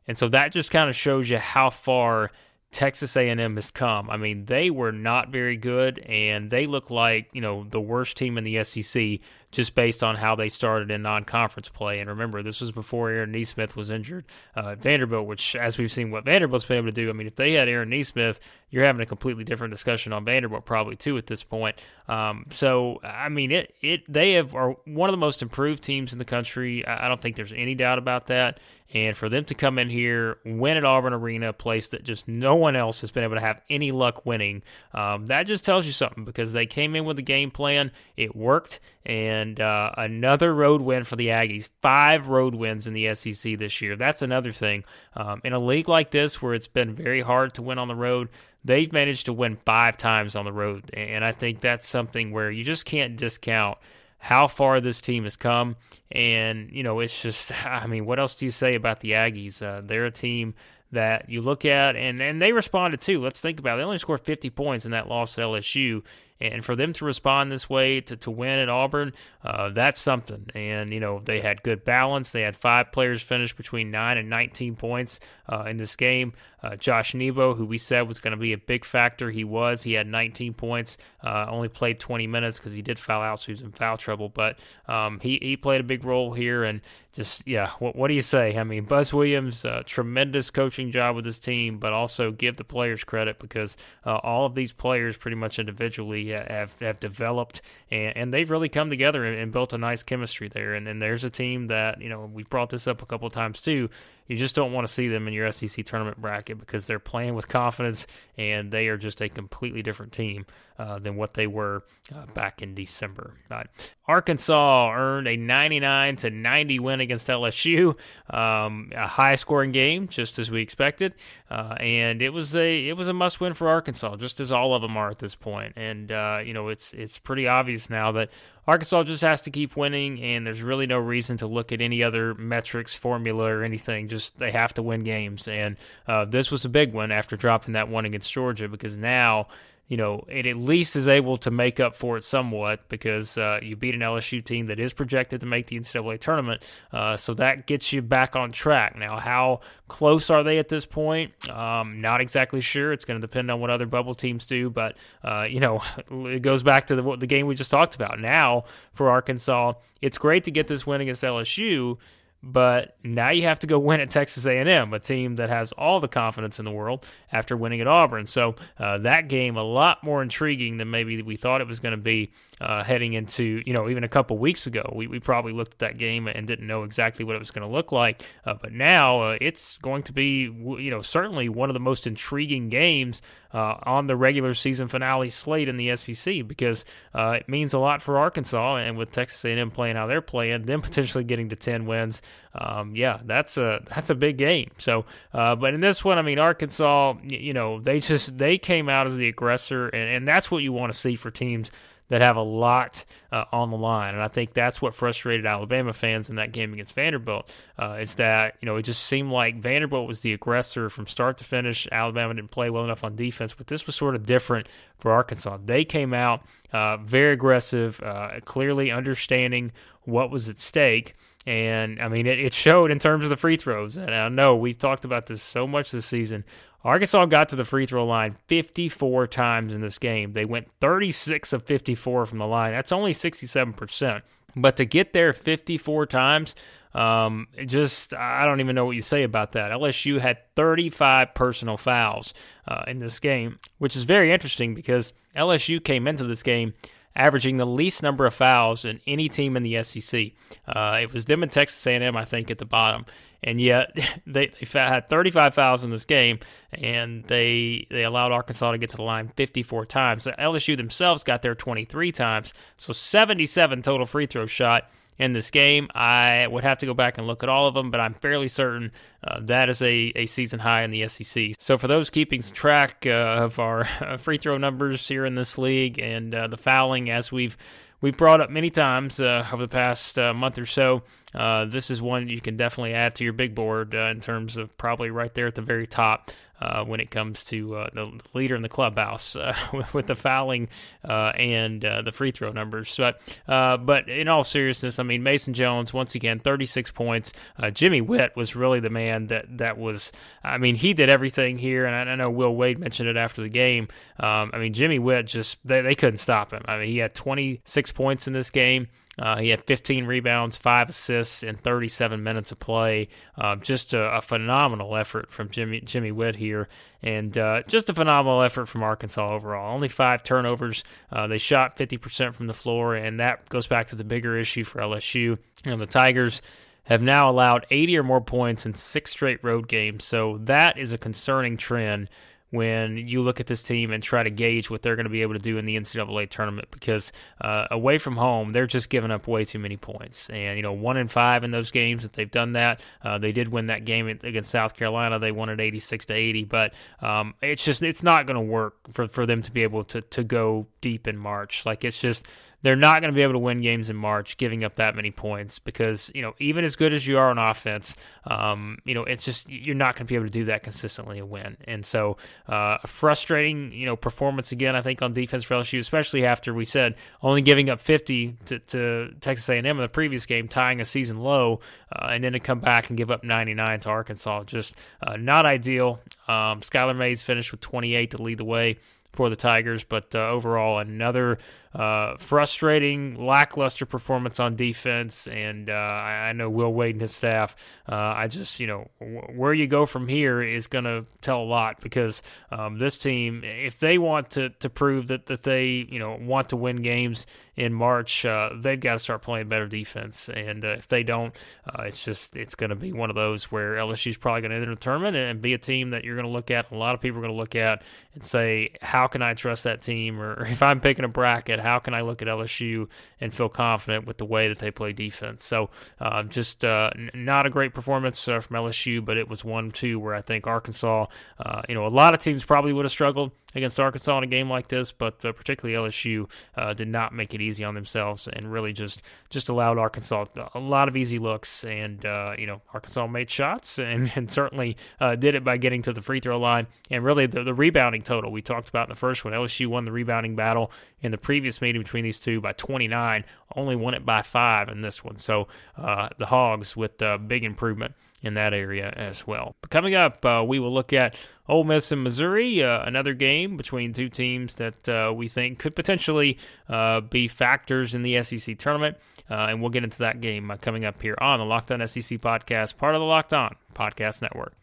And 0.08 0.18
so 0.18 0.28
that 0.30 0.52
just 0.52 0.70
kind 0.70 0.90
of 0.90 0.96
shows 0.96 1.30
you 1.30 1.38
how 1.38 1.70
far 1.70 2.32
Texas 2.72 3.16
A&M 3.16 3.54
has 3.56 3.70
come. 3.70 4.08
I 4.10 4.16
mean, 4.16 4.44
they 4.44 4.70
were 4.70 4.92
not 4.92 5.30
very 5.30 5.56
good, 5.56 5.98
and 6.00 6.50
they 6.50 6.66
look 6.66 6.88
like 6.88 7.28
you 7.32 7.40
know 7.40 7.64
the 7.68 7.80
worst 7.80 8.16
team 8.16 8.38
in 8.38 8.44
the 8.44 8.62
SEC 8.62 9.18
just 9.50 9.74
based 9.74 10.04
on 10.04 10.16
how 10.16 10.34
they 10.34 10.48
started 10.48 10.90
in 10.90 11.02
non-conference 11.02 11.68
play. 11.68 11.98
And 12.00 12.08
remember, 12.08 12.42
this 12.42 12.60
was 12.60 12.70
before 12.72 13.10
Aaron 13.10 13.32
Nesmith 13.32 13.76
was 13.76 13.90
injured 13.90 14.24
uh, 14.54 14.76
Vanderbilt, 14.76 15.26
which, 15.26 15.56
as 15.56 15.76
we've 15.76 15.90
seen, 15.90 16.10
what 16.10 16.24
Vanderbilt's 16.24 16.64
been 16.64 16.78
able 16.78 16.88
to 16.88 16.92
do. 16.92 17.10
I 17.10 17.12
mean, 17.12 17.26
if 17.26 17.36
they 17.36 17.54
had 17.54 17.68
Aaron 17.68 17.90
Nesmith, 17.90 18.38
you're 18.70 18.84
having 18.84 19.02
a 19.02 19.06
completely 19.06 19.44
different 19.44 19.72
discussion 19.72 20.12
on 20.12 20.24
Vanderbilt 20.24 20.64
probably 20.64 20.96
too 20.96 21.18
at 21.18 21.26
this 21.26 21.42
point. 21.42 21.76
Um, 22.08 22.44
so, 22.50 23.00
I 23.02 23.28
mean, 23.28 23.50
it 23.50 23.74
it 23.80 24.00
they 24.10 24.34
have 24.34 24.54
are 24.54 24.76
one 24.84 25.08
of 25.08 25.12
the 25.12 25.18
most 25.18 25.42
improved 25.42 25.82
teams 25.82 26.12
in 26.12 26.18
the 26.18 26.24
country. 26.24 26.86
I, 26.86 27.06
I 27.06 27.08
don't 27.08 27.20
think 27.20 27.36
there's 27.36 27.52
any 27.52 27.74
doubt 27.74 27.98
about 27.98 28.28
that. 28.28 28.60
And 28.92 29.16
for 29.16 29.28
them 29.28 29.44
to 29.44 29.54
come 29.54 29.78
in 29.78 29.88
here, 29.88 30.38
win 30.44 30.76
at 30.76 30.84
Auburn 30.84 31.12
Arena, 31.12 31.50
a 31.50 31.52
place 31.52 31.88
that 31.88 32.02
just 32.02 32.26
no 32.26 32.56
one 32.56 32.74
else 32.74 33.02
has 33.02 33.12
been 33.12 33.22
able 33.22 33.36
to 33.36 33.40
have 33.40 33.60
any 33.70 33.92
luck 33.92 34.26
winning, 34.26 34.62
um, 34.92 35.26
that 35.26 35.44
just 35.44 35.64
tells 35.64 35.86
you 35.86 35.92
something 35.92 36.24
because 36.24 36.52
they 36.52 36.66
came 36.66 36.96
in 36.96 37.04
with 37.04 37.16
a 37.18 37.22
game 37.22 37.52
plan. 37.52 37.92
It 38.20 38.36
worked. 38.36 38.80
And 39.06 39.58
uh, 39.58 39.92
another 39.96 40.54
road 40.54 40.82
win 40.82 41.04
for 41.04 41.16
the 41.16 41.28
Aggies. 41.28 41.70
Five 41.80 42.28
road 42.28 42.54
wins 42.54 42.86
in 42.86 42.92
the 42.92 43.14
SEC 43.14 43.58
this 43.58 43.80
year. 43.80 43.96
That's 43.96 44.20
another 44.20 44.52
thing. 44.52 44.84
Um, 45.16 45.40
in 45.42 45.54
a 45.54 45.58
league 45.58 45.88
like 45.88 46.10
this 46.10 46.42
where 46.42 46.52
it's 46.52 46.68
been 46.68 46.94
very 46.94 47.22
hard 47.22 47.54
to 47.54 47.62
win 47.62 47.78
on 47.78 47.88
the 47.88 47.94
road, 47.94 48.28
they've 48.62 48.92
managed 48.92 49.26
to 49.26 49.32
win 49.32 49.56
five 49.56 49.96
times 49.96 50.36
on 50.36 50.44
the 50.44 50.52
road. 50.52 50.90
And 50.92 51.24
I 51.24 51.32
think 51.32 51.60
that's 51.60 51.88
something 51.88 52.30
where 52.30 52.50
you 52.50 52.62
just 52.62 52.84
can't 52.84 53.16
discount 53.16 53.78
how 54.18 54.48
far 54.48 54.82
this 54.82 55.00
team 55.00 55.22
has 55.22 55.36
come. 55.36 55.76
And, 56.12 56.70
you 56.72 56.82
know, 56.82 57.00
it's 57.00 57.22
just, 57.22 57.52
I 57.66 57.86
mean, 57.86 58.04
what 58.04 58.18
else 58.18 58.34
do 58.34 58.44
you 58.44 58.50
say 58.50 58.74
about 58.74 59.00
the 59.00 59.12
Aggies? 59.12 59.62
Uh, 59.62 59.80
they're 59.82 60.04
a 60.04 60.10
team 60.10 60.52
that 60.92 61.30
you 61.30 61.40
look 61.40 61.64
at, 61.64 61.96
and, 61.96 62.20
and 62.20 62.42
they 62.42 62.52
responded 62.52 63.00
too. 63.00 63.22
Let's 63.22 63.40
think 63.40 63.60
about 63.60 63.74
it. 63.74 63.78
They 63.78 63.84
only 63.84 63.98
scored 63.98 64.20
50 64.20 64.50
points 64.50 64.84
in 64.84 64.90
that 64.90 65.08
loss 65.08 65.38
at 65.38 65.44
LSU. 65.44 66.02
And 66.40 66.64
for 66.64 66.74
them 66.74 66.92
to 66.94 67.04
respond 67.04 67.50
this 67.50 67.68
way 67.68 68.00
to, 68.00 68.16
to 68.16 68.30
win 68.30 68.58
at 68.58 68.68
Auburn, 68.68 69.12
uh, 69.44 69.70
that's 69.70 70.00
something. 70.00 70.46
And, 70.54 70.92
you 70.92 71.00
know, 71.00 71.20
they 71.22 71.40
had 71.40 71.62
good 71.62 71.84
balance. 71.84 72.30
They 72.30 72.42
had 72.42 72.56
five 72.56 72.92
players 72.92 73.20
finish 73.20 73.54
between 73.54 73.90
9 73.90 74.16
and 74.16 74.30
19 74.30 74.76
points 74.76 75.20
uh, 75.48 75.64
in 75.68 75.76
this 75.76 75.96
game. 75.96 76.32
Uh, 76.62 76.76
Josh 76.76 77.14
Nebo, 77.14 77.54
who 77.54 77.64
we 77.64 77.78
said 77.78 78.08
was 78.08 78.20
going 78.20 78.32
to 78.32 78.36
be 78.36 78.52
a 78.52 78.58
big 78.58 78.84
factor, 78.84 79.30
he 79.30 79.44
was. 79.44 79.82
He 79.82 79.92
had 79.94 80.06
19 80.06 80.54
points, 80.54 80.98
uh, 81.24 81.46
only 81.48 81.68
played 81.68 81.98
20 81.98 82.26
minutes 82.26 82.58
because 82.58 82.74
he 82.74 82.82
did 82.82 82.98
foul 82.98 83.22
out, 83.22 83.40
so 83.40 83.46
he 83.46 83.52
was 83.52 83.62
in 83.62 83.72
foul 83.72 83.96
trouble. 83.96 84.28
But 84.28 84.58
um, 84.88 85.20
he, 85.20 85.38
he 85.40 85.56
played 85.56 85.80
a 85.80 85.84
big 85.84 86.04
role 86.04 86.32
here. 86.32 86.64
And 86.64 86.80
just, 87.12 87.46
yeah, 87.46 87.70
what, 87.78 87.96
what 87.96 88.08
do 88.08 88.14
you 88.14 88.22
say? 88.22 88.56
I 88.56 88.64
mean, 88.64 88.84
Buzz 88.84 89.12
Williams, 89.12 89.64
uh, 89.64 89.82
tremendous 89.84 90.50
coaching 90.50 90.90
job 90.90 91.16
with 91.16 91.24
his 91.24 91.38
team, 91.38 91.78
but 91.78 91.92
also 91.92 92.30
give 92.30 92.56
the 92.56 92.64
players 92.64 93.04
credit 93.04 93.38
because 93.38 93.76
uh, 94.04 94.16
all 94.16 94.46
of 94.46 94.54
these 94.54 94.72
players, 94.72 95.16
pretty 95.16 95.36
much 95.36 95.58
individually, 95.58 96.28
have, 96.28 96.78
have 96.80 97.00
developed 97.00 97.62
and, 97.90 98.16
and 98.16 98.34
they've 98.34 98.50
really 98.50 98.68
come 98.68 98.90
together 98.90 99.24
and, 99.24 99.38
and 99.38 99.52
built 99.52 99.72
a 99.72 99.78
nice 99.78 100.02
chemistry 100.02 100.48
there. 100.48 100.74
And 100.74 100.86
then 100.86 100.98
there's 100.98 101.24
a 101.24 101.30
team 101.30 101.66
that, 101.68 102.00
you 102.00 102.08
know, 102.08 102.30
we've 102.32 102.48
brought 102.48 102.70
this 102.70 102.86
up 102.86 103.02
a 103.02 103.06
couple 103.06 103.28
times 103.30 103.62
too 103.62 103.90
you 104.30 104.36
just 104.36 104.54
don't 104.54 104.72
want 104.72 104.86
to 104.86 104.92
see 104.92 105.08
them 105.08 105.26
in 105.26 105.34
your 105.34 105.50
SEC 105.50 105.84
tournament 105.84 106.20
bracket 106.20 106.56
because 106.56 106.86
they're 106.86 107.00
playing 107.00 107.34
with 107.34 107.48
confidence 107.48 108.06
and 108.38 108.70
they 108.70 108.86
are 108.86 108.96
just 108.96 109.20
a 109.20 109.28
completely 109.28 109.82
different 109.82 110.12
team 110.12 110.46
uh, 110.80 110.98
than 110.98 111.14
what 111.14 111.34
they 111.34 111.46
were 111.46 111.84
uh, 112.14 112.24
back 112.32 112.62
in 112.62 112.74
December. 112.74 113.34
Right. 113.50 113.66
Arkansas 114.06 114.94
earned 114.96 115.28
a 115.28 115.36
99 115.36 116.16
to 116.16 116.30
90 116.30 116.78
win 116.78 117.00
against 117.00 117.28
LSU, 117.28 117.98
um, 118.32 118.90
a 118.96 119.06
high 119.06 119.34
scoring 119.34 119.72
game, 119.72 120.08
just 120.08 120.38
as 120.38 120.50
we 120.50 120.62
expected, 120.62 121.14
uh, 121.50 121.76
and 121.78 122.22
it 122.22 122.30
was 122.30 122.56
a 122.56 122.88
it 122.88 122.96
was 122.96 123.08
a 123.08 123.12
must 123.12 123.42
win 123.42 123.52
for 123.52 123.68
Arkansas, 123.68 124.16
just 124.16 124.40
as 124.40 124.50
all 124.50 124.74
of 124.74 124.80
them 124.80 124.96
are 124.96 125.10
at 125.10 125.18
this 125.18 125.34
point. 125.34 125.74
And 125.76 126.10
uh, 126.10 126.40
you 126.42 126.54
know 126.54 126.68
it's 126.68 126.94
it's 126.94 127.18
pretty 127.18 127.46
obvious 127.46 127.90
now 127.90 128.12
that 128.12 128.30
Arkansas 128.66 129.04
just 129.04 129.22
has 129.22 129.42
to 129.42 129.50
keep 129.50 129.76
winning, 129.76 130.18
and 130.22 130.46
there's 130.46 130.62
really 130.62 130.86
no 130.86 130.98
reason 130.98 131.36
to 131.38 131.46
look 131.46 131.72
at 131.72 131.82
any 131.82 132.02
other 132.02 132.34
metrics, 132.34 132.94
formula, 132.94 133.44
or 133.44 133.64
anything. 133.64 134.08
Just 134.08 134.38
they 134.38 134.50
have 134.50 134.72
to 134.74 134.82
win 134.82 135.04
games, 135.04 135.46
and 135.46 135.76
uh, 136.08 136.24
this 136.24 136.50
was 136.50 136.64
a 136.64 136.70
big 136.70 136.94
one 136.94 137.12
after 137.12 137.36
dropping 137.36 137.74
that 137.74 137.90
one 137.90 138.06
against 138.06 138.32
Georgia 138.32 138.66
because 138.66 138.96
now 138.96 139.48
you 139.90 139.96
know, 139.96 140.24
it 140.28 140.46
at 140.46 140.54
least 140.54 140.94
is 140.94 141.08
able 141.08 141.36
to 141.38 141.50
make 141.50 141.80
up 141.80 141.96
for 141.96 142.16
it 142.16 142.22
somewhat 142.22 142.88
because 142.88 143.36
uh, 143.36 143.58
you 143.60 143.74
beat 143.74 143.92
an 143.92 144.02
LSU 144.02 144.42
team 144.42 144.66
that 144.66 144.78
is 144.78 144.92
projected 144.92 145.40
to 145.40 145.46
make 145.48 145.66
the 145.66 145.76
NCAA 145.76 146.20
tournament. 146.20 146.62
Uh, 146.92 147.16
so 147.16 147.34
that 147.34 147.66
gets 147.66 147.92
you 147.92 148.00
back 148.00 148.36
on 148.36 148.52
track. 148.52 148.96
Now, 148.96 149.18
how 149.18 149.62
close 149.88 150.30
are 150.30 150.44
they 150.44 150.58
at 150.58 150.68
this 150.68 150.86
point? 150.86 151.32
Um, 151.50 152.00
not 152.00 152.20
exactly 152.20 152.60
sure. 152.60 152.92
It's 152.92 153.04
going 153.04 153.20
to 153.20 153.26
depend 153.26 153.50
on 153.50 153.58
what 153.58 153.68
other 153.68 153.86
bubble 153.86 154.14
teams 154.14 154.46
do. 154.46 154.70
But, 154.70 154.96
uh, 155.24 155.42
you 155.50 155.58
know, 155.58 155.82
it 156.10 156.40
goes 156.40 156.62
back 156.62 156.86
to 156.86 156.94
the, 156.94 157.16
the 157.16 157.26
game 157.26 157.48
we 157.48 157.56
just 157.56 157.72
talked 157.72 157.96
about. 157.96 158.20
Now, 158.20 158.66
for 158.92 159.10
Arkansas, 159.10 159.72
it's 160.00 160.18
great 160.18 160.44
to 160.44 160.52
get 160.52 160.68
this 160.68 160.86
win 160.86 161.00
against 161.00 161.24
LSU 161.24 161.98
but 162.42 162.96
now 163.04 163.30
you 163.30 163.42
have 163.44 163.60
to 163.60 163.66
go 163.66 163.78
win 163.90 164.00
at 164.00 164.10
Texas 164.10 164.46
A&M, 164.46 164.92
a 164.92 164.98
team 164.98 165.36
that 165.36 165.50
has 165.50 165.72
all 165.72 166.00
the 166.00 166.08
confidence 166.08 166.58
in 166.58 166.64
the 166.64 166.70
world 166.70 167.06
after 167.32 167.56
winning 167.56 167.80
at 167.80 167.86
Auburn. 167.86 168.26
So 168.26 168.56
uh, 168.78 168.98
that 168.98 169.28
game 169.28 169.56
a 169.56 169.62
lot 169.62 170.02
more 170.02 170.22
intriguing 170.22 170.78
than 170.78 170.90
maybe 170.90 171.20
we 171.22 171.36
thought 171.36 171.60
it 171.60 171.66
was 171.66 171.80
going 171.80 171.92
to 171.92 172.02
be 172.02 172.32
uh, 172.60 172.84
heading 172.84 173.14
into 173.14 173.62
you 173.64 173.72
know 173.72 173.88
even 173.88 174.04
a 174.04 174.08
couple 174.08 174.38
weeks 174.38 174.66
ago. 174.66 174.92
We, 174.94 175.06
we 175.06 175.20
probably 175.20 175.52
looked 175.52 175.74
at 175.74 175.78
that 175.80 175.98
game 175.98 176.28
and 176.28 176.46
didn't 176.46 176.66
know 176.66 176.84
exactly 176.84 177.24
what 177.24 177.36
it 177.36 177.38
was 177.38 177.50
going 177.50 177.66
to 177.66 177.74
look 177.74 177.92
like, 177.92 178.22
uh, 178.44 178.54
but 178.60 178.72
now 178.72 179.22
uh, 179.22 179.38
it's 179.40 179.78
going 179.78 180.02
to 180.04 180.12
be 180.12 180.42
you 180.42 180.90
know 180.90 181.02
certainly 181.02 181.48
one 181.48 181.70
of 181.70 181.74
the 181.74 181.80
most 181.80 182.06
intriguing 182.06 182.68
games 182.68 183.22
uh, 183.52 183.76
on 183.82 184.06
the 184.06 184.16
regular 184.16 184.54
season 184.54 184.88
finale 184.88 185.30
slate 185.30 185.68
in 185.68 185.76
the 185.76 185.94
SEC 185.96 186.46
because 186.46 186.84
uh, 187.14 187.30
it 187.30 187.48
means 187.48 187.74
a 187.74 187.78
lot 187.78 188.02
for 188.02 188.18
Arkansas 188.18 188.76
and 188.76 188.96
with 188.96 189.10
Texas 189.10 189.44
A&M 189.44 189.70
playing 189.70 189.96
how 189.96 190.06
they're 190.06 190.20
playing, 190.20 190.62
them 190.62 190.82
potentially 190.82 191.24
getting 191.24 191.48
to 191.48 191.56
ten 191.56 191.86
wins. 191.86 192.22
Um, 192.54 192.94
yeah, 192.96 193.20
that's 193.24 193.56
a 193.56 193.80
that's 193.94 194.10
a 194.10 194.14
big 194.14 194.36
game. 194.36 194.70
So, 194.78 195.04
uh, 195.32 195.56
but 195.56 195.74
in 195.74 195.80
this 195.80 196.04
one, 196.04 196.18
I 196.18 196.22
mean, 196.22 196.38
Arkansas, 196.38 197.14
you 197.22 197.52
know, 197.52 197.80
they 197.80 198.00
just 198.00 198.38
they 198.38 198.58
came 198.58 198.88
out 198.88 199.06
as 199.06 199.16
the 199.16 199.28
aggressor, 199.28 199.88
and, 199.88 200.16
and 200.16 200.28
that's 200.28 200.50
what 200.50 200.62
you 200.62 200.72
want 200.72 200.92
to 200.92 200.98
see 200.98 201.16
for 201.16 201.30
teams 201.30 201.70
that 202.10 202.20
have 202.20 202.36
a 202.36 202.42
lot 202.42 203.04
uh, 203.32 203.44
on 203.52 203.70
the 203.70 203.76
line. 203.76 204.14
And 204.14 204.22
I 204.22 204.28
think 204.28 204.52
that's 204.52 204.82
what 204.82 204.94
frustrated 204.94 205.46
Alabama 205.46 205.92
fans 205.92 206.28
in 206.28 206.36
that 206.36 206.52
game 206.52 206.72
against 206.72 206.94
Vanderbilt 206.94 207.50
uh, 207.78 207.98
is 208.00 208.16
that, 208.16 208.56
you 208.60 208.66
know, 208.66 208.76
it 208.76 208.82
just 208.82 209.04
seemed 209.04 209.30
like 209.30 209.56
Vanderbilt 209.56 210.06
was 210.06 210.20
the 210.20 210.32
aggressor 210.32 210.90
from 210.90 211.06
start 211.06 211.38
to 211.38 211.44
finish. 211.44 211.88
Alabama 211.90 212.34
didn't 212.34 212.50
play 212.50 212.68
well 212.68 212.84
enough 212.84 213.04
on 213.04 213.16
defense, 213.16 213.54
but 213.54 213.68
this 213.68 213.86
was 213.86 213.94
sort 213.94 214.14
of 214.14 214.26
different 214.26 214.68
for 214.98 215.12
Arkansas. 215.12 215.58
They 215.64 215.84
came 215.84 216.12
out 216.12 216.42
uh, 216.72 216.98
very 216.98 217.32
aggressive, 217.32 218.00
uh, 218.02 218.40
clearly 218.44 218.90
understanding 218.90 219.72
what 220.02 220.30
was 220.30 220.48
at 220.48 220.58
stake. 220.58 221.14
And 221.46 222.02
I 222.02 222.08
mean, 222.08 222.26
it, 222.26 222.38
it 222.38 222.52
showed 222.52 222.90
in 222.90 222.98
terms 222.98 223.24
of 223.24 223.30
the 223.30 223.36
free 223.36 223.56
throws. 223.56 223.96
And 223.96 224.14
I 224.14 224.28
know 224.28 224.56
we've 224.56 224.78
talked 224.78 225.04
about 225.04 225.26
this 225.26 225.42
so 225.42 225.66
much 225.66 225.90
this 225.90 226.06
season. 226.06 226.44
Arkansas 226.82 227.26
got 227.26 227.50
to 227.50 227.56
the 227.56 227.64
free 227.64 227.86
throw 227.86 228.06
line 228.06 228.34
54 228.46 229.26
times 229.26 229.74
in 229.74 229.80
this 229.80 229.98
game. 229.98 230.32
They 230.32 230.44
went 230.44 230.70
36 230.80 231.52
of 231.52 231.64
54 231.64 232.26
from 232.26 232.38
the 232.38 232.46
line. 232.46 232.72
That's 232.72 232.92
only 232.92 233.12
67%. 233.12 234.22
But 234.56 234.76
to 234.76 234.84
get 234.84 235.12
there 235.12 235.32
54 235.32 236.06
times, 236.06 236.54
um, 236.94 237.46
just 237.66 238.14
I 238.14 238.46
don't 238.46 238.60
even 238.60 238.74
know 238.74 238.84
what 238.84 238.96
you 238.96 239.02
say 239.02 239.22
about 239.22 239.52
that. 239.52 239.70
LSU 239.70 240.18
had 240.18 240.38
35 240.56 241.34
personal 241.34 241.76
fouls 241.76 242.34
uh, 242.66 242.84
in 242.88 242.98
this 242.98 243.18
game, 243.18 243.58
which 243.78 243.94
is 243.94 244.02
very 244.02 244.32
interesting 244.32 244.74
because 244.74 245.12
LSU 245.36 245.82
came 245.82 246.08
into 246.08 246.24
this 246.24 246.42
game 246.42 246.74
averaging 247.14 247.56
the 247.56 247.66
least 247.66 248.02
number 248.02 248.26
of 248.26 248.34
fouls 248.34 248.84
in 248.84 249.00
any 249.06 249.28
team 249.28 249.56
in 249.56 249.62
the 249.62 249.82
SEC. 249.82 250.32
Uh, 250.66 250.98
it 251.02 251.12
was 251.12 251.26
them 251.26 251.42
and 251.42 251.50
Texas 251.50 251.84
A&M, 251.86 252.16
I 252.16 252.24
think, 252.24 252.50
at 252.50 252.58
the 252.58 252.64
bottom 252.64 253.04
and 253.42 253.60
yet 253.60 253.96
they, 254.26 254.48
they 254.48 254.78
had 254.78 255.08
35 255.08 255.54
fouls 255.54 255.84
in 255.84 255.90
this 255.90 256.04
game, 256.04 256.38
and 256.72 257.24
they 257.24 257.86
they 257.90 258.04
allowed 258.04 258.32
Arkansas 258.32 258.72
to 258.72 258.78
get 258.78 258.90
to 258.90 258.96
the 258.96 259.02
line 259.02 259.28
54 259.28 259.86
times. 259.86 260.26
LSU 260.26 260.76
themselves 260.76 261.24
got 261.24 261.42
there 261.42 261.54
23 261.54 262.12
times, 262.12 262.54
so 262.76 262.92
77 262.92 263.82
total 263.82 264.06
free 264.06 264.26
throw 264.26 264.46
shot 264.46 264.90
in 265.20 265.32
this 265.32 265.50
game. 265.50 265.88
I 265.94 266.46
would 266.46 266.64
have 266.64 266.78
to 266.78 266.86
go 266.86 266.94
back 266.94 267.18
and 267.18 267.26
look 267.26 267.42
at 267.42 267.50
all 267.50 267.68
of 267.68 267.74
them, 267.74 267.90
but 267.90 268.00
I'm 268.00 268.14
fairly 268.14 268.48
certain 268.48 268.90
uh, 269.22 269.40
that 269.42 269.68
is 269.68 269.82
a, 269.82 270.12
a 270.16 270.24
season 270.24 270.58
high 270.58 270.82
in 270.82 270.90
the 270.90 271.06
SEC. 271.08 271.52
So 271.58 271.76
for 271.76 271.86
those 271.86 272.08
keeping 272.08 272.40
track 272.40 273.04
uh, 273.04 273.10
of 273.10 273.58
our 273.58 273.84
free 274.18 274.38
throw 274.38 274.56
numbers 274.56 275.06
here 275.06 275.26
in 275.26 275.34
this 275.34 275.58
league 275.58 275.98
and 275.98 276.34
uh, 276.34 276.46
the 276.48 276.56
fouling, 276.56 277.10
as 277.10 277.30
we've 277.30 277.56
we've 278.00 278.16
brought 278.16 278.40
up 278.40 278.50
many 278.50 278.70
times 278.70 279.20
uh, 279.20 279.46
over 279.52 279.66
the 279.66 279.72
past 279.72 280.18
uh, 280.18 280.32
month 280.34 280.58
or 280.58 280.66
so. 280.66 281.02
Uh, 281.34 281.64
this 281.66 281.90
is 281.90 282.00
one 282.02 282.28
you 282.28 282.40
can 282.40 282.56
definitely 282.56 282.94
add 282.94 283.14
to 283.16 283.24
your 283.24 283.32
big 283.32 283.54
board 283.54 283.94
uh, 283.94 284.08
in 284.08 284.20
terms 284.20 284.56
of 284.56 284.76
probably 284.78 285.10
right 285.10 285.32
there 285.34 285.46
at 285.46 285.54
the 285.54 285.62
very 285.62 285.86
top 285.86 286.30
uh, 286.60 286.84
when 286.84 287.00
it 287.00 287.10
comes 287.10 287.44
to 287.44 287.74
uh, 287.76 287.90
the 287.92 288.20
leader 288.34 288.54
in 288.54 288.62
the 288.62 288.68
clubhouse 288.68 289.36
uh, 289.36 289.54
with 289.92 290.06
the 290.06 290.14
fouling 290.14 290.68
uh, 291.08 291.32
and 291.36 291.84
uh, 291.84 292.02
the 292.02 292.12
free 292.12 292.30
throw 292.30 292.52
numbers. 292.52 292.94
But 292.96 293.20
but 293.46 294.08
in 294.08 294.28
all 294.28 294.44
seriousness, 294.44 294.98
I 294.98 295.02
mean 295.02 295.22
Mason 295.22 295.54
Jones 295.54 295.92
once 295.92 296.14
again 296.14 296.38
36 296.38 296.90
points. 296.92 297.32
Jimmy 297.72 298.00
Whitt 298.00 298.36
was 298.36 298.56
really 298.56 298.80
the 298.80 298.90
man 298.90 299.28
that 299.28 299.58
that 299.58 299.78
was. 299.78 300.12
I 300.42 300.58
mean 300.58 300.74
he 300.74 300.94
did 300.94 301.08
everything 301.08 301.58
here, 301.58 301.86
and 301.86 301.94
I, 301.94 302.12
I 302.12 302.16
know 302.16 302.30
Will 302.30 302.54
Wade 302.54 302.78
mentioned 302.78 303.08
it 303.08 303.16
after 303.16 303.42
the 303.42 303.48
game. 303.48 303.88
Um, 304.18 304.50
I 304.52 304.58
mean 304.58 304.72
Jimmy 304.72 304.98
Whitt 304.98 305.26
just 305.26 305.58
they, 305.64 305.80
they 305.80 305.94
couldn't 305.94 306.18
stop 306.18 306.52
him. 306.52 306.62
I 306.66 306.78
mean 306.78 306.88
he 306.88 306.98
had 306.98 307.14
26 307.14 307.92
points 307.92 308.26
in 308.26 308.32
this 308.32 308.50
game. 308.50 308.88
Uh, 309.18 309.38
he 309.38 309.48
had 309.48 309.60
15 309.64 310.06
rebounds, 310.06 310.56
five 310.56 310.88
assists 310.88 311.42
in 311.42 311.56
37 311.56 312.22
minutes 312.22 312.52
of 312.52 312.58
play. 312.58 313.08
Uh, 313.36 313.56
just 313.56 313.92
a, 313.92 314.16
a, 314.16 314.20
phenomenal 314.22 314.96
effort 314.96 315.30
from 315.32 315.50
Jimmy 315.50 315.80
Jimmy 315.80 316.12
Whitt 316.12 316.36
here, 316.36 316.68
and 317.02 317.36
uh, 317.36 317.62
just 317.66 317.90
a 317.90 317.94
phenomenal 317.94 318.42
effort 318.42 318.66
from 318.66 318.82
Arkansas 318.82 319.34
overall. 319.34 319.74
Only 319.74 319.88
five 319.88 320.22
turnovers. 320.22 320.84
Uh, 321.10 321.26
they 321.26 321.38
shot 321.38 321.76
50% 321.76 322.34
from 322.34 322.46
the 322.46 322.54
floor, 322.54 322.94
and 322.94 323.18
that 323.18 323.48
goes 323.48 323.66
back 323.66 323.88
to 323.88 323.96
the 323.96 324.04
bigger 324.04 324.38
issue 324.38 324.64
for 324.64 324.80
LSU. 324.80 325.38
And 325.64 325.80
the 325.80 325.86
Tigers 325.86 326.40
have 326.84 327.02
now 327.02 327.28
allowed 327.28 327.66
80 327.70 327.98
or 327.98 328.02
more 328.02 328.20
points 328.20 328.64
in 328.64 328.74
six 328.74 329.10
straight 329.10 329.42
road 329.42 329.68
games, 329.68 330.04
so 330.04 330.38
that 330.42 330.78
is 330.78 330.92
a 330.92 330.98
concerning 330.98 331.56
trend 331.56 332.08
when 332.50 332.96
you 332.96 333.22
look 333.22 333.40
at 333.40 333.46
this 333.46 333.62
team 333.62 333.92
and 333.92 334.02
try 334.02 334.22
to 334.22 334.30
gauge 334.30 334.70
what 334.70 334.82
they're 334.82 334.96
going 334.96 335.04
to 335.04 335.10
be 335.10 335.22
able 335.22 335.34
to 335.34 335.40
do 335.40 335.58
in 335.58 335.64
the 335.64 335.76
NCAA 335.76 336.28
tournament 336.28 336.68
because 336.70 337.12
uh, 337.40 337.66
away 337.70 337.98
from 337.98 338.16
home, 338.16 338.52
they're 338.52 338.66
just 338.66 338.90
giving 338.90 339.10
up 339.10 339.28
way 339.28 339.44
too 339.44 339.58
many 339.58 339.76
points. 339.76 340.28
And, 340.28 340.56
you 340.56 340.62
know, 340.62 340.72
one 340.72 340.96
in 340.96 341.08
five 341.08 341.44
in 341.44 341.52
those 341.52 341.70
games 341.70 342.02
that 342.02 342.12
they've 342.12 342.30
done 342.30 342.52
that. 342.52 342.80
Uh, 343.02 343.18
they 343.18 343.32
did 343.32 343.48
win 343.48 343.66
that 343.66 343.84
game 343.84 344.08
against 344.08 344.50
South 344.50 344.74
Carolina. 344.74 345.18
They 345.18 345.32
won 345.32 345.48
it 345.48 345.60
86 345.60 346.06
to 346.06 346.14
80, 346.14 346.44
but 346.44 346.74
um, 347.00 347.34
it's 347.40 347.64
just, 347.64 347.82
it's 347.82 348.02
not 348.02 348.26
going 348.26 348.36
to 348.36 348.40
work 348.40 348.74
for, 348.92 349.06
for 349.06 349.26
them 349.26 349.42
to 349.42 349.52
be 349.52 349.62
able 349.62 349.84
to, 349.84 350.00
to 350.00 350.24
go 350.24 350.66
deep 350.80 351.06
in 351.06 351.16
March. 351.16 351.64
Like, 351.64 351.84
it's 351.84 352.00
just, 352.00 352.26
they're 352.62 352.76
not 352.76 353.00
going 353.00 353.12
to 353.12 353.16
be 353.16 353.22
able 353.22 353.32
to 353.32 353.38
win 353.38 353.60
games 353.60 353.88
in 353.88 353.96
March 353.96 354.36
giving 354.36 354.64
up 354.64 354.76
that 354.76 354.94
many 354.94 355.10
points 355.10 355.58
because, 355.58 356.10
you 356.14 356.22
know, 356.22 356.34
even 356.38 356.64
as 356.64 356.76
good 356.76 356.92
as 356.92 357.06
you 357.06 357.16
are 357.18 357.30
on 357.30 357.38
offense, 357.38 357.96
um, 358.24 358.78
you 358.84 358.94
know, 358.94 359.04
it's 359.04 359.24
just, 359.24 359.48
you're 359.48 359.74
not 359.74 359.94
going 359.94 360.06
to 360.06 360.08
be 360.08 360.14
able 360.14 360.26
to 360.26 360.30
do 360.30 360.44
that 360.46 360.62
consistently 360.62 361.18
and 361.18 361.30
win. 361.30 361.56
And 361.64 361.84
so, 361.84 362.18
uh, 362.48 362.78
frustrating, 362.86 363.72
you 363.72 363.86
know, 363.86 363.96
performance 363.96 364.52
again, 364.52 364.76
I 364.76 364.82
think, 364.82 365.00
on 365.00 365.14
defense 365.14 365.44
for 365.44 365.54
LSU, 365.54 365.78
especially 365.78 366.26
after 366.26 366.52
we 366.52 366.64
said 366.64 366.96
only 367.22 367.40
giving 367.42 367.70
up 367.70 367.80
50 367.80 368.36
to, 368.46 368.58
to 368.58 369.14
Texas 369.20 369.48
A&M 369.48 369.64
in 369.64 369.76
the 369.78 369.88
previous 369.88 370.26
game, 370.26 370.46
tying 370.46 370.80
a 370.80 370.84
season 370.84 371.18
low, 371.18 371.60
uh, 371.92 372.08
and 372.10 372.22
then 372.22 372.32
to 372.32 372.40
come 372.40 372.60
back 372.60 372.90
and 372.90 372.98
give 372.98 373.10
up 373.10 373.24
99 373.24 373.80
to 373.80 373.88
Arkansas. 373.88 374.44
Just 374.44 374.74
uh, 375.06 375.16
not 375.16 375.46
ideal. 375.46 376.00
Um, 376.28 376.60
Skylar 376.60 376.96
Mays 376.96 377.22
finished 377.22 377.52
with 377.52 377.60
28 377.60 378.10
to 378.12 378.22
lead 378.22 378.38
the 378.38 378.44
way 378.44 378.76
for 379.12 379.28
the 379.28 379.36
Tigers, 379.36 379.84
but 379.84 380.14
uh, 380.14 380.28
overall 380.28 380.78
another 380.78 381.38
uh, 381.74 382.16
frustrating, 382.16 383.14
lackluster 383.14 383.86
performance 383.86 384.40
on 384.40 384.56
defense. 384.56 385.28
And 385.28 385.70
uh, 385.70 385.72
I, 385.72 386.32
know 386.32 386.50
Will 386.50 386.72
Wade 386.72 386.96
and 386.96 387.00
his 387.00 387.14
staff. 387.14 387.54
Uh, 387.88 387.94
I 387.94 388.26
just, 388.26 388.58
you 388.58 388.66
know, 388.66 388.88
w- 388.98 389.20
where 389.36 389.54
you 389.54 389.68
go 389.68 389.86
from 389.86 390.08
here 390.08 390.42
is 390.42 390.66
going 390.66 390.84
to 390.84 391.04
tell 391.20 391.42
a 391.42 391.44
lot 391.44 391.80
because 391.80 392.22
um, 392.50 392.78
this 392.78 392.98
team, 392.98 393.42
if 393.44 393.78
they 393.78 393.98
want 393.98 394.30
to, 394.30 394.50
to 394.50 394.68
prove 394.68 395.08
that, 395.08 395.26
that 395.26 395.44
they, 395.44 395.86
you 395.88 396.00
know, 396.00 396.18
want 396.20 396.48
to 396.48 396.56
win 396.56 396.82
games 396.82 397.26
in 397.60 397.74
March, 397.74 398.24
uh, 398.24 398.50
they've 398.58 398.80
got 398.80 398.94
to 398.94 398.98
start 398.98 399.22
playing 399.22 399.48
better 399.48 399.66
defense. 399.66 400.28
And 400.28 400.64
uh, 400.64 400.68
if 400.68 400.88
they 400.88 401.02
don't, 401.02 401.34
uh, 401.66 401.82
it's 401.82 402.02
just 402.02 402.34
it's 402.36 402.54
going 402.54 402.70
to 402.70 402.76
be 402.76 402.92
one 402.92 403.10
of 403.10 403.16
those 403.16 403.44
where 403.52 403.74
LSU 403.74 404.08
is 404.08 404.16
probably 404.16 404.40
going 404.40 404.50
to 404.50 404.56
enter 404.56 404.74
the 404.74 404.80
tournament 404.80 405.14
and 405.14 405.42
be 405.42 405.52
a 405.52 405.58
team 405.58 405.90
that 405.90 406.02
you're 406.02 406.16
going 406.16 406.26
to 406.26 406.32
look 406.32 406.50
at. 406.50 406.70
A 406.72 406.76
lot 406.76 406.94
of 406.94 407.00
people 407.00 407.18
are 407.18 407.22
going 407.22 407.34
to 407.34 407.38
look 407.38 407.54
at 407.54 407.82
and 408.14 408.24
say, 408.24 408.70
how 408.80 409.08
can 409.08 409.20
I 409.20 409.34
trust 409.34 409.64
that 409.64 409.82
team? 409.82 410.20
Or 410.20 410.46
if 410.50 410.62
I'm 410.62 410.80
picking 410.80 411.04
a 411.04 411.08
bracket 411.08 411.59
how 411.60 411.78
can 411.78 411.94
I 411.94 412.00
look 412.00 412.22
at 412.22 412.28
LSU 412.28 412.88
and 413.20 413.32
feel 413.32 413.48
confident 413.48 414.06
with 414.06 414.18
the 414.18 414.24
way 414.24 414.48
that 414.48 414.58
they 414.58 414.70
play 414.70 414.92
defense? 414.92 415.44
So 415.44 415.70
uh, 416.00 416.22
just 416.24 416.64
uh, 416.64 416.90
n- 416.94 417.10
not 417.14 417.46
a 417.46 417.50
great 417.50 417.74
performance 417.74 418.26
uh, 418.28 418.40
from 418.40 418.56
LSU, 418.56 419.04
but 419.04 419.16
it 419.16 419.28
was 419.28 419.44
one 419.44 419.70
too 419.70 419.98
where 419.98 420.14
I 420.14 420.22
think 420.22 420.46
Arkansas, 420.46 421.06
uh, 421.38 421.62
you 421.68 421.74
know, 421.74 421.86
a 421.86 421.88
lot 421.88 422.14
of 422.14 422.20
teams 422.20 422.44
probably 422.44 422.72
would 422.72 422.84
have 422.84 422.92
struggled 422.92 423.32
against 423.54 423.78
Arkansas 423.80 424.18
in 424.18 424.24
a 424.24 424.26
game 424.26 424.48
like 424.48 424.68
this, 424.68 424.92
but 424.92 425.24
uh, 425.24 425.32
particularly 425.32 425.88
LSU 425.88 426.28
uh, 426.56 426.74
did 426.74 426.88
not 426.88 427.12
make 427.12 427.34
it 427.34 427.40
easy 427.40 427.64
on 427.64 427.74
themselves 427.74 428.28
and 428.28 428.52
really 428.52 428.72
just 428.72 429.02
just 429.28 429.48
allowed 429.48 429.78
Arkansas 429.78 430.26
a 430.54 430.58
lot 430.58 430.88
of 430.88 430.96
easy 430.96 431.18
looks. 431.18 431.64
And 431.64 432.04
uh, 432.04 432.34
you 432.38 432.46
know, 432.46 432.62
Arkansas 432.72 433.06
made 433.06 433.30
shots 433.30 433.78
and, 433.78 434.10
and 434.16 434.30
certainly 434.30 434.76
uh, 435.00 435.16
did 435.16 435.34
it 435.34 435.44
by 435.44 435.56
getting 435.56 435.82
to 435.82 435.92
the 435.92 436.02
free 436.02 436.20
throw 436.20 436.38
line. 436.38 436.66
And 436.90 437.04
really, 437.04 437.26
the, 437.26 437.42
the 437.42 437.54
rebounding 437.54 438.02
total 438.02 438.30
we 438.30 438.42
talked 438.42 438.68
about 438.68 438.88
in 438.88 438.90
the 438.90 438.98
first 438.98 439.24
one, 439.24 439.34
LSU 439.34 439.66
won 439.66 439.84
the 439.84 439.92
rebounding 439.92 440.36
battle 440.36 440.70
in 441.02 441.10
the 441.10 441.18
previous 441.18 441.60
meeting 441.60 441.82
between 441.82 442.04
these 442.04 442.20
two 442.20 442.40
by 442.40 442.52
29, 442.52 443.24
only 443.56 443.76
won 443.76 443.94
it 443.94 444.04
by 444.04 444.22
five 444.22 444.68
in 444.68 444.80
this 444.80 445.02
one. 445.02 445.16
So 445.16 445.48
uh, 445.76 446.08
the 446.18 446.26
Hogs 446.26 446.76
with 446.76 447.00
uh, 447.02 447.18
big 447.18 447.44
improvement 447.44 447.94
in 448.22 448.34
that 448.34 448.52
area 448.52 448.92
as 448.96 449.26
well. 449.26 449.56
But 449.60 449.70
coming 449.70 449.94
up, 449.94 450.24
uh, 450.24 450.44
we 450.46 450.58
will 450.58 450.72
look 450.72 450.92
at 450.92 451.16
Ole 451.48 451.64
Miss 451.64 451.90
and 451.90 452.02
Missouri, 452.02 452.62
uh, 452.62 452.82
another 452.84 453.14
game 453.14 453.56
between 453.56 453.92
two 453.92 454.08
teams 454.08 454.56
that 454.56 454.88
uh, 454.88 455.12
we 455.12 455.28
think 455.28 455.58
could 455.58 455.74
potentially 455.74 456.38
uh, 456.68 457.00
be 457.00 457.28
factors 457.28 457.94
in 457.94 458.02
the 458.02 458.22
SEC 458.22 458.58
tournament. 458.58 458.96
Uh, 459.30 459.46
and 459.48 459.60
we'll 459.60 459.70
get 459.70 459.84
into 459.84 459.98
that 459.98 460.20
game 460.20 460.50
uh, 460.50 460.56
coming 460.56 460.84
up 460.84 461.00
here 461.00 461.16
on 461.20 461.38
the 461.38 461.44
Locked 461.44 461.72
On 461.72 461.86
SEC 461.86 462.20
podcast, 462.20 462.76
part 462.76 462.94
of 462.94 463.00
the 463.00 463.06
Locked 463.06 463.32
On 463.32 463.54
Podcast 463.74 464.22
Network. 464.22 464.54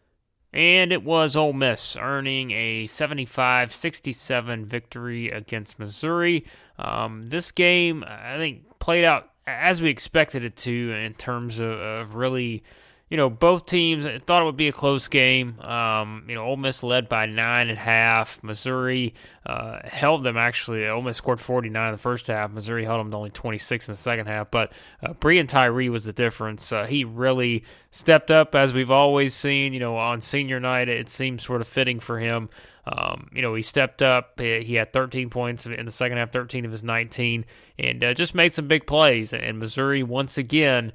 And 0.52 0.92
it 0.92 1.02
was 1.02 1.36
Ole 1.36 1.52
Miss 1.52 1.96
earning 1.96 2.52
a 2.52 2.86
75 2.86 3.74
67 3.74 4.64
victory 4.64 5.30
against 5.30 5.78
Missouri. 5.78 6.46
Um, 6.78 7.28
this 7.28 7.52
game, 7.52 8.02
I 8.06 8.36
think, 8.38 8.78
played 8.78 9.04
out 9.04 9.30
as 9.46 9.82
we 9.82 9.90
expected 9.90 10.44
it 10.44 10.56
to 10.56 10.92
in 10.92 11.14
terms 11.14 11.58
of, 11.58 11.70
of 11.70 12.14
really 12.14 12.62
you 13.10 13.16
know, 13.16 13.30
both 13.30 13.64
teams 13.64 14.06
thought 14.22 14.42
it 14.42 14.44
would 14.44 14.56
be 14.56 14.68
a 14.68 14.72
close 14.72 15.08
game. 15.08 15.58
Um, 15.60 16.24
you 16.28 16.34
know, 16.34 16.44
Ole 16.44 16.58
Miss 16.58 16.82
led 16.82 17.08
by 17.08 17.24
nine 17.24 17.68
and 17.68 17.78
a 17.78 17.80
half. 17.80 18.42
Missouri 18.44 19.14
uh, 19.46 19.78
held 19.82 20.24
them 20.24 20.36
actually. 20.36 20.86
Ole 20.86 21.00
Miss 21.00 21.16
scored 21.16 21.40
49 21.40 21.88
in 21.88 21.92
the 21.92 21.98
first 21.98 22.26
half. 22.26 22.50
Missouri 22.50 22.84
held 22.84 23.00
them 23.00 23.10
to 23.10 23.16
only 23.16 23.30
26 23.30 23.88
in 23.88 23.92
the 23.92 23.96
second 23.96 24.26
half. 24.26 24.50
But 24.50 24.72
uh, 25.02 25.14
Breein 25.14 25.48
Tyree 25.48 25.88
was 25.88 26.04
the 26.04 26.12
difference. 26.12 26.70
Uh, 26.70 26.84
he 26.84 27.04
really 27.04 27.64
stepped 27.90 28.30
up, 28.30 28.54
as 28.54 28.74
we've 28.74 28.90
always 28.90 29.32
seen. 29.32 29.72
You 29.72 29.80
know, 29.80 29.96
on 29.96 30.20
senior 30.20 30.60
night, 30.60 30.90
it 30.90 31.08
seemed 31.08 31.40
sort 31.40 31.62
of 31.62 31.68
fitting 31.68 32.00
for 32.00 32.18
him. 32.18 32.50
Um, 32.84 33.28
you 33.32 33.40
know, 33.40 33.54
he 33.54 33.62
stepped 33.62 34.02
up. 34.02 34.38
He 34.38 34.74
had 34.74 34.92
13 34.92 35.30
points 35.30 35.64
in 35.66 35.84
the 35.84 35.92
second 35.92 36.18
half, 36.18 36.30
13 36.30 36.64
of 36.64 36.72
his 36.72 36.84
19, 36.84 37.44
and 37.78 38.04
uh, 38.04 38.14
just 38.14 38.34
made 38.34 38.52
some 38.52 38.66
big 38.66 38.86
plays. 38.86 39.32
And 39.32 39.58
Missouri, 39.58 40.02
once 40.02 40.38
again, 40.38 40.92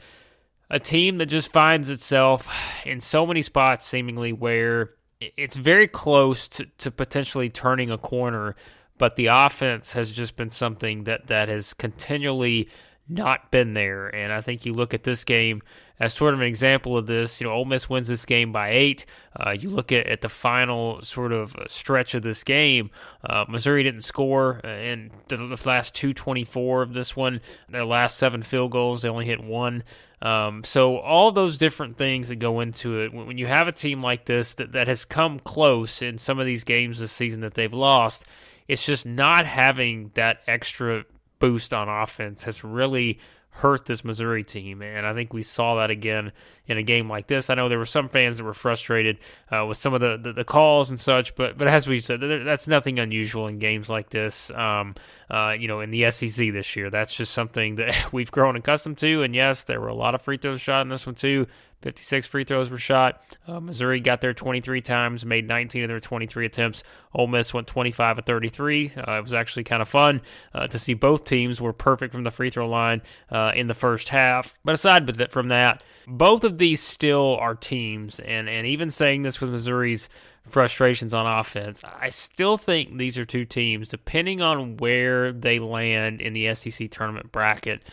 a 0.74 0.80
team 0.80 1.20
that 1.20 1.28
just 1.28 1.52
finds 1.52 1.92
itself 1.92 2.52
in 2.84 3.00
so 3.00 3.28
many 3.28 3.44
spots 3.44 3.86
seemingly 3.86 4.34
where 4.34 4.90
it's 5.22 5.56
very 5.56 5.88
close 5.88 6.48
to, 6.48 6.66
to 6.80 6.90
potentially 6.90 7.50
turning 7.50 7.92
a 7.92 7.98
corner, 7.98 8.56
but 8.98 9.16
the 9.16 9.28
offense 9.28 9.94
has 9.94 10.12
just 10.12 10.36
been 10.36 10.50
something 10.50 11.04
that, 11.04 11.28
that 11.28 11.48
has 11.48 11.76
continually 11.76 12.70
not 13.08 13.52
been 13.52 13.74
there. 13.74 14.08
And 14.08 14.34
I 14.34 14.42
think 14.42 14.66
you 14.66 14.74
look 14.74 14.96
at 14.96 15.04
this 15.04 15.24
game 15.24 15.62
as 16.00 16.14
sort 16.14 16.34
of 16.34 16.40
an 16.40 16.48
example 16.48 16.98
of 16.98 17.06
this. 17.06 17.40
You 17.40 17.48
know, 17.48 17.54
Ole 17.54 17.66
Miss 17.66 17.90
wins 17.90 18.08
this 18.08 18.26
game 18.26 18.52
by 18.52 18.72
eight. 18.72 19.06
Uh, 19.36 19.52
you 19.52 19.70
look 19.70 19.92
at, 19.92 20.08
at 20.08 20.22
the 20.22 20.30
final 20.30 21.02
sort 21.02 21.34
of 21.34 21.56
stretch 21.68 22.16
of 22.16 22.24
this 22.24 22.44
game. 22.44 22.90
Uh, 23.24 23.46
Missouri 23.48 23.84
didn't 23.84 24.02
score 24.02 24.60
in 24.60 25.12
the, 25.28 25.38
the 25.38 25.62
last 25.66 25.94
two 25.94 26.14
twenty 26.14 26.46
four 26.46 26.82
of 26.82 26.94
this 26.94 27.16
one. 27.16 27.42
Their 27.70 27.86
last 27.86 28.18
seven 28.18 28.42
field 28.42 28.72
goals, 28.72 29.02
they 29.02 29.10
only 29.10 29.26
hit 29.26 29.44
one. 29.44 29.84
Um, 30.24 30.64
so 30.64 31.00
all 31.00 31.34
those 31.34 31.58
different 31.58 31.98
things 31.98 32.30
that 32.30 32.38
go 32.38 32.62
into 32.62 33.02
it. 33.02 33.14
When 33.14 33.38
you 33.38 33.46
have 33.46 33.68
a 33.68 33.74
team 33.74 34.02
like 34.02 34.24
this 34.24 34.54
that, 34.54 34.72
that 34.72 34.88
has 34.88 35.04
come 35.04 35.38
close 35.38 36.02
in 36.02 36.18
some 36.18 36.40
of 36.40 36.46
these 36.46 36.64
games 36.64 36.98
this 36.98 37.12
season 37.12 37.42
that 37.42 37.56
they've 37.56 37.74
lost, 37.74 38.26
it's 38.70 38.86
just 38.86 39.06
not 39.06 39.46
having 39.46 40.12
that 40.14 40.40
extra 40.48 41.04
boost 41.40 41.74
on 41.74 41.90
offense 41.90 42.44
has 42.44 42.64
really 42.64 43.20
hurt 43.54 43.86
this 43.86 44.04
Missouri 44.04 44.44
team. 44.44 44.82
And 44.82 45.06
I 45.06 45.14
think 45.14 45.32
we 45.32 45.44
saw 45.44 45.76
that 45.76 45.92
again 45.92 46.32
in 46.66 46.78
a 46.78 46.84
game 46.84 47.10
like 47.10 47.28
this. 47.28 47.50
I 47.50 47.56
know 47.56 47.70
there 47.70 47.78
were 47.78 47.86
some 47.86 48.08
fans 48.08 48.38
that 48.38 48.44
were 48.44 48.54
frustrated 48.54 49.20
uh, 49.52 49.66
with 49.66 49.78
some 49.78 49.94
of 49.94 50.02
the, 50.02 50.18
the, 50.18 50.34
the, 50.34 50.44
calls 50.44 50.90
and 50.90 51.00
such, 51.00 51.36
but 51.36 51.58
but 51.58 51.68
as 51.68 51.88
we 51.88 52.00
said, 52.00 52.20
that's 52.20 52.68
nothing 52.68 53.00
unusual 53.00 53.48
in 53.48 53.60
games 53.60 53.90
like 53.90 54.10
this. 54.10 54.50
Um, 54.52 54.96
uh, 55.30 55.56
you 55.58 55.68
know, 55.68 55.80
in 55.82 55.92
the 55.92 56.10
SEC 56.10 56.52
this 56.52 56.76
year, 56.76 56.90
that's 56.90 57.16
just 57.16 57.34
something 57.34 57.76
that 57.76 58.12
we've 58.14 58.32
grown 58.32 58.56
accustomed 58.56 58.98
to. 59.00 59.24
And 59.24 59.36
yes, 59.36 59.64
there 59.64 59.80
were 59.80 59.88
a 59.88 59.96
lot 59.96 60.16
of 60.16 60.22
free 60.22 60.38
throws 60.38 60.62
shot 60.62 60.82
in 60.82 60.90
this 60.90 61.06
one 61.06 61.16
too. 61.16 61.48
56 61.84 62.28
free 62.28 62.44
throws 62.46 62.70
were 62.70 62.78
shot. 62.78 63.22
Uh, 63.46 63.60
Missouri 63.60 64.00
got 64.00 64.22
there 64.22 64.34
23 64.34 64.82
times, 64.82 65.26
made 65.26 65.48
19 65.48 65.84
of 65.84 65.90
their 65.90 66.00
23 66.00 66.46
attempts. 66.46 66.84
Ole 67.14 67.28
Miss 67.28 67.54
went 67.54 67.68
25 67.68 68.20
of 68.20 68.26
33. 68.26 68.94
Uh, 68.96 69.12
it 69.12 69.22
was 69.22 69.34
actually 69.34 69.66
kind 69.66 69.82
of 69.82 69.90
fun 69.90 70.22
uh, 70.56 70.68
to 70.68 70.80
see 70.80 70.94
both 70.94 71.26
teams 71.26 71.60
were 71.60 71.74
perfect 71.74 72.14
from 72.14 72.24
the 72.24 72.32
free 72.32 72.50
throw 72.50 72.68
line 72.68 73.02
uh, 73.30 73.52
in 73.54 73.68
the 73.68 73.74
first 73.74 74.10
half. 74.10 74.56
But 74.64 74.76
aside 74.76 75.32
from 75.32 75.50
that, 75.50 75.84
both 76.08 76.46
of 76.46 76.58
these 76.58 76.82
still 76.82 77.36
are 77.36 77.56
teams, 77.56 78.20
and, 78.22 78.48
and 78.48 78.66
even 78.66 78.90
saying 78.90 79.24
this 79.24 79.42
with 79.42 79.52
Missouri's 79.52 80.10
frustrations 80.48 81.14
on 81.14 81.26
offense. 81.26 81.82
I 81.84 82.10
still 82.10 82.58
think 82.58 82.98
these 82.98 83.18
are 83.18 83.26
two 83.26 83.46
teams, 83.46 83.90
depending 83.90 84.42
on 84.42 84.78
where 84.78 85.32
they 85.32 85.60
land 85.60 86.22
in 86.22 86.34
the 86.34 86.54
SEC 86.56 86.90
tournament 86.92 87.32
bracket, 87.32 87.84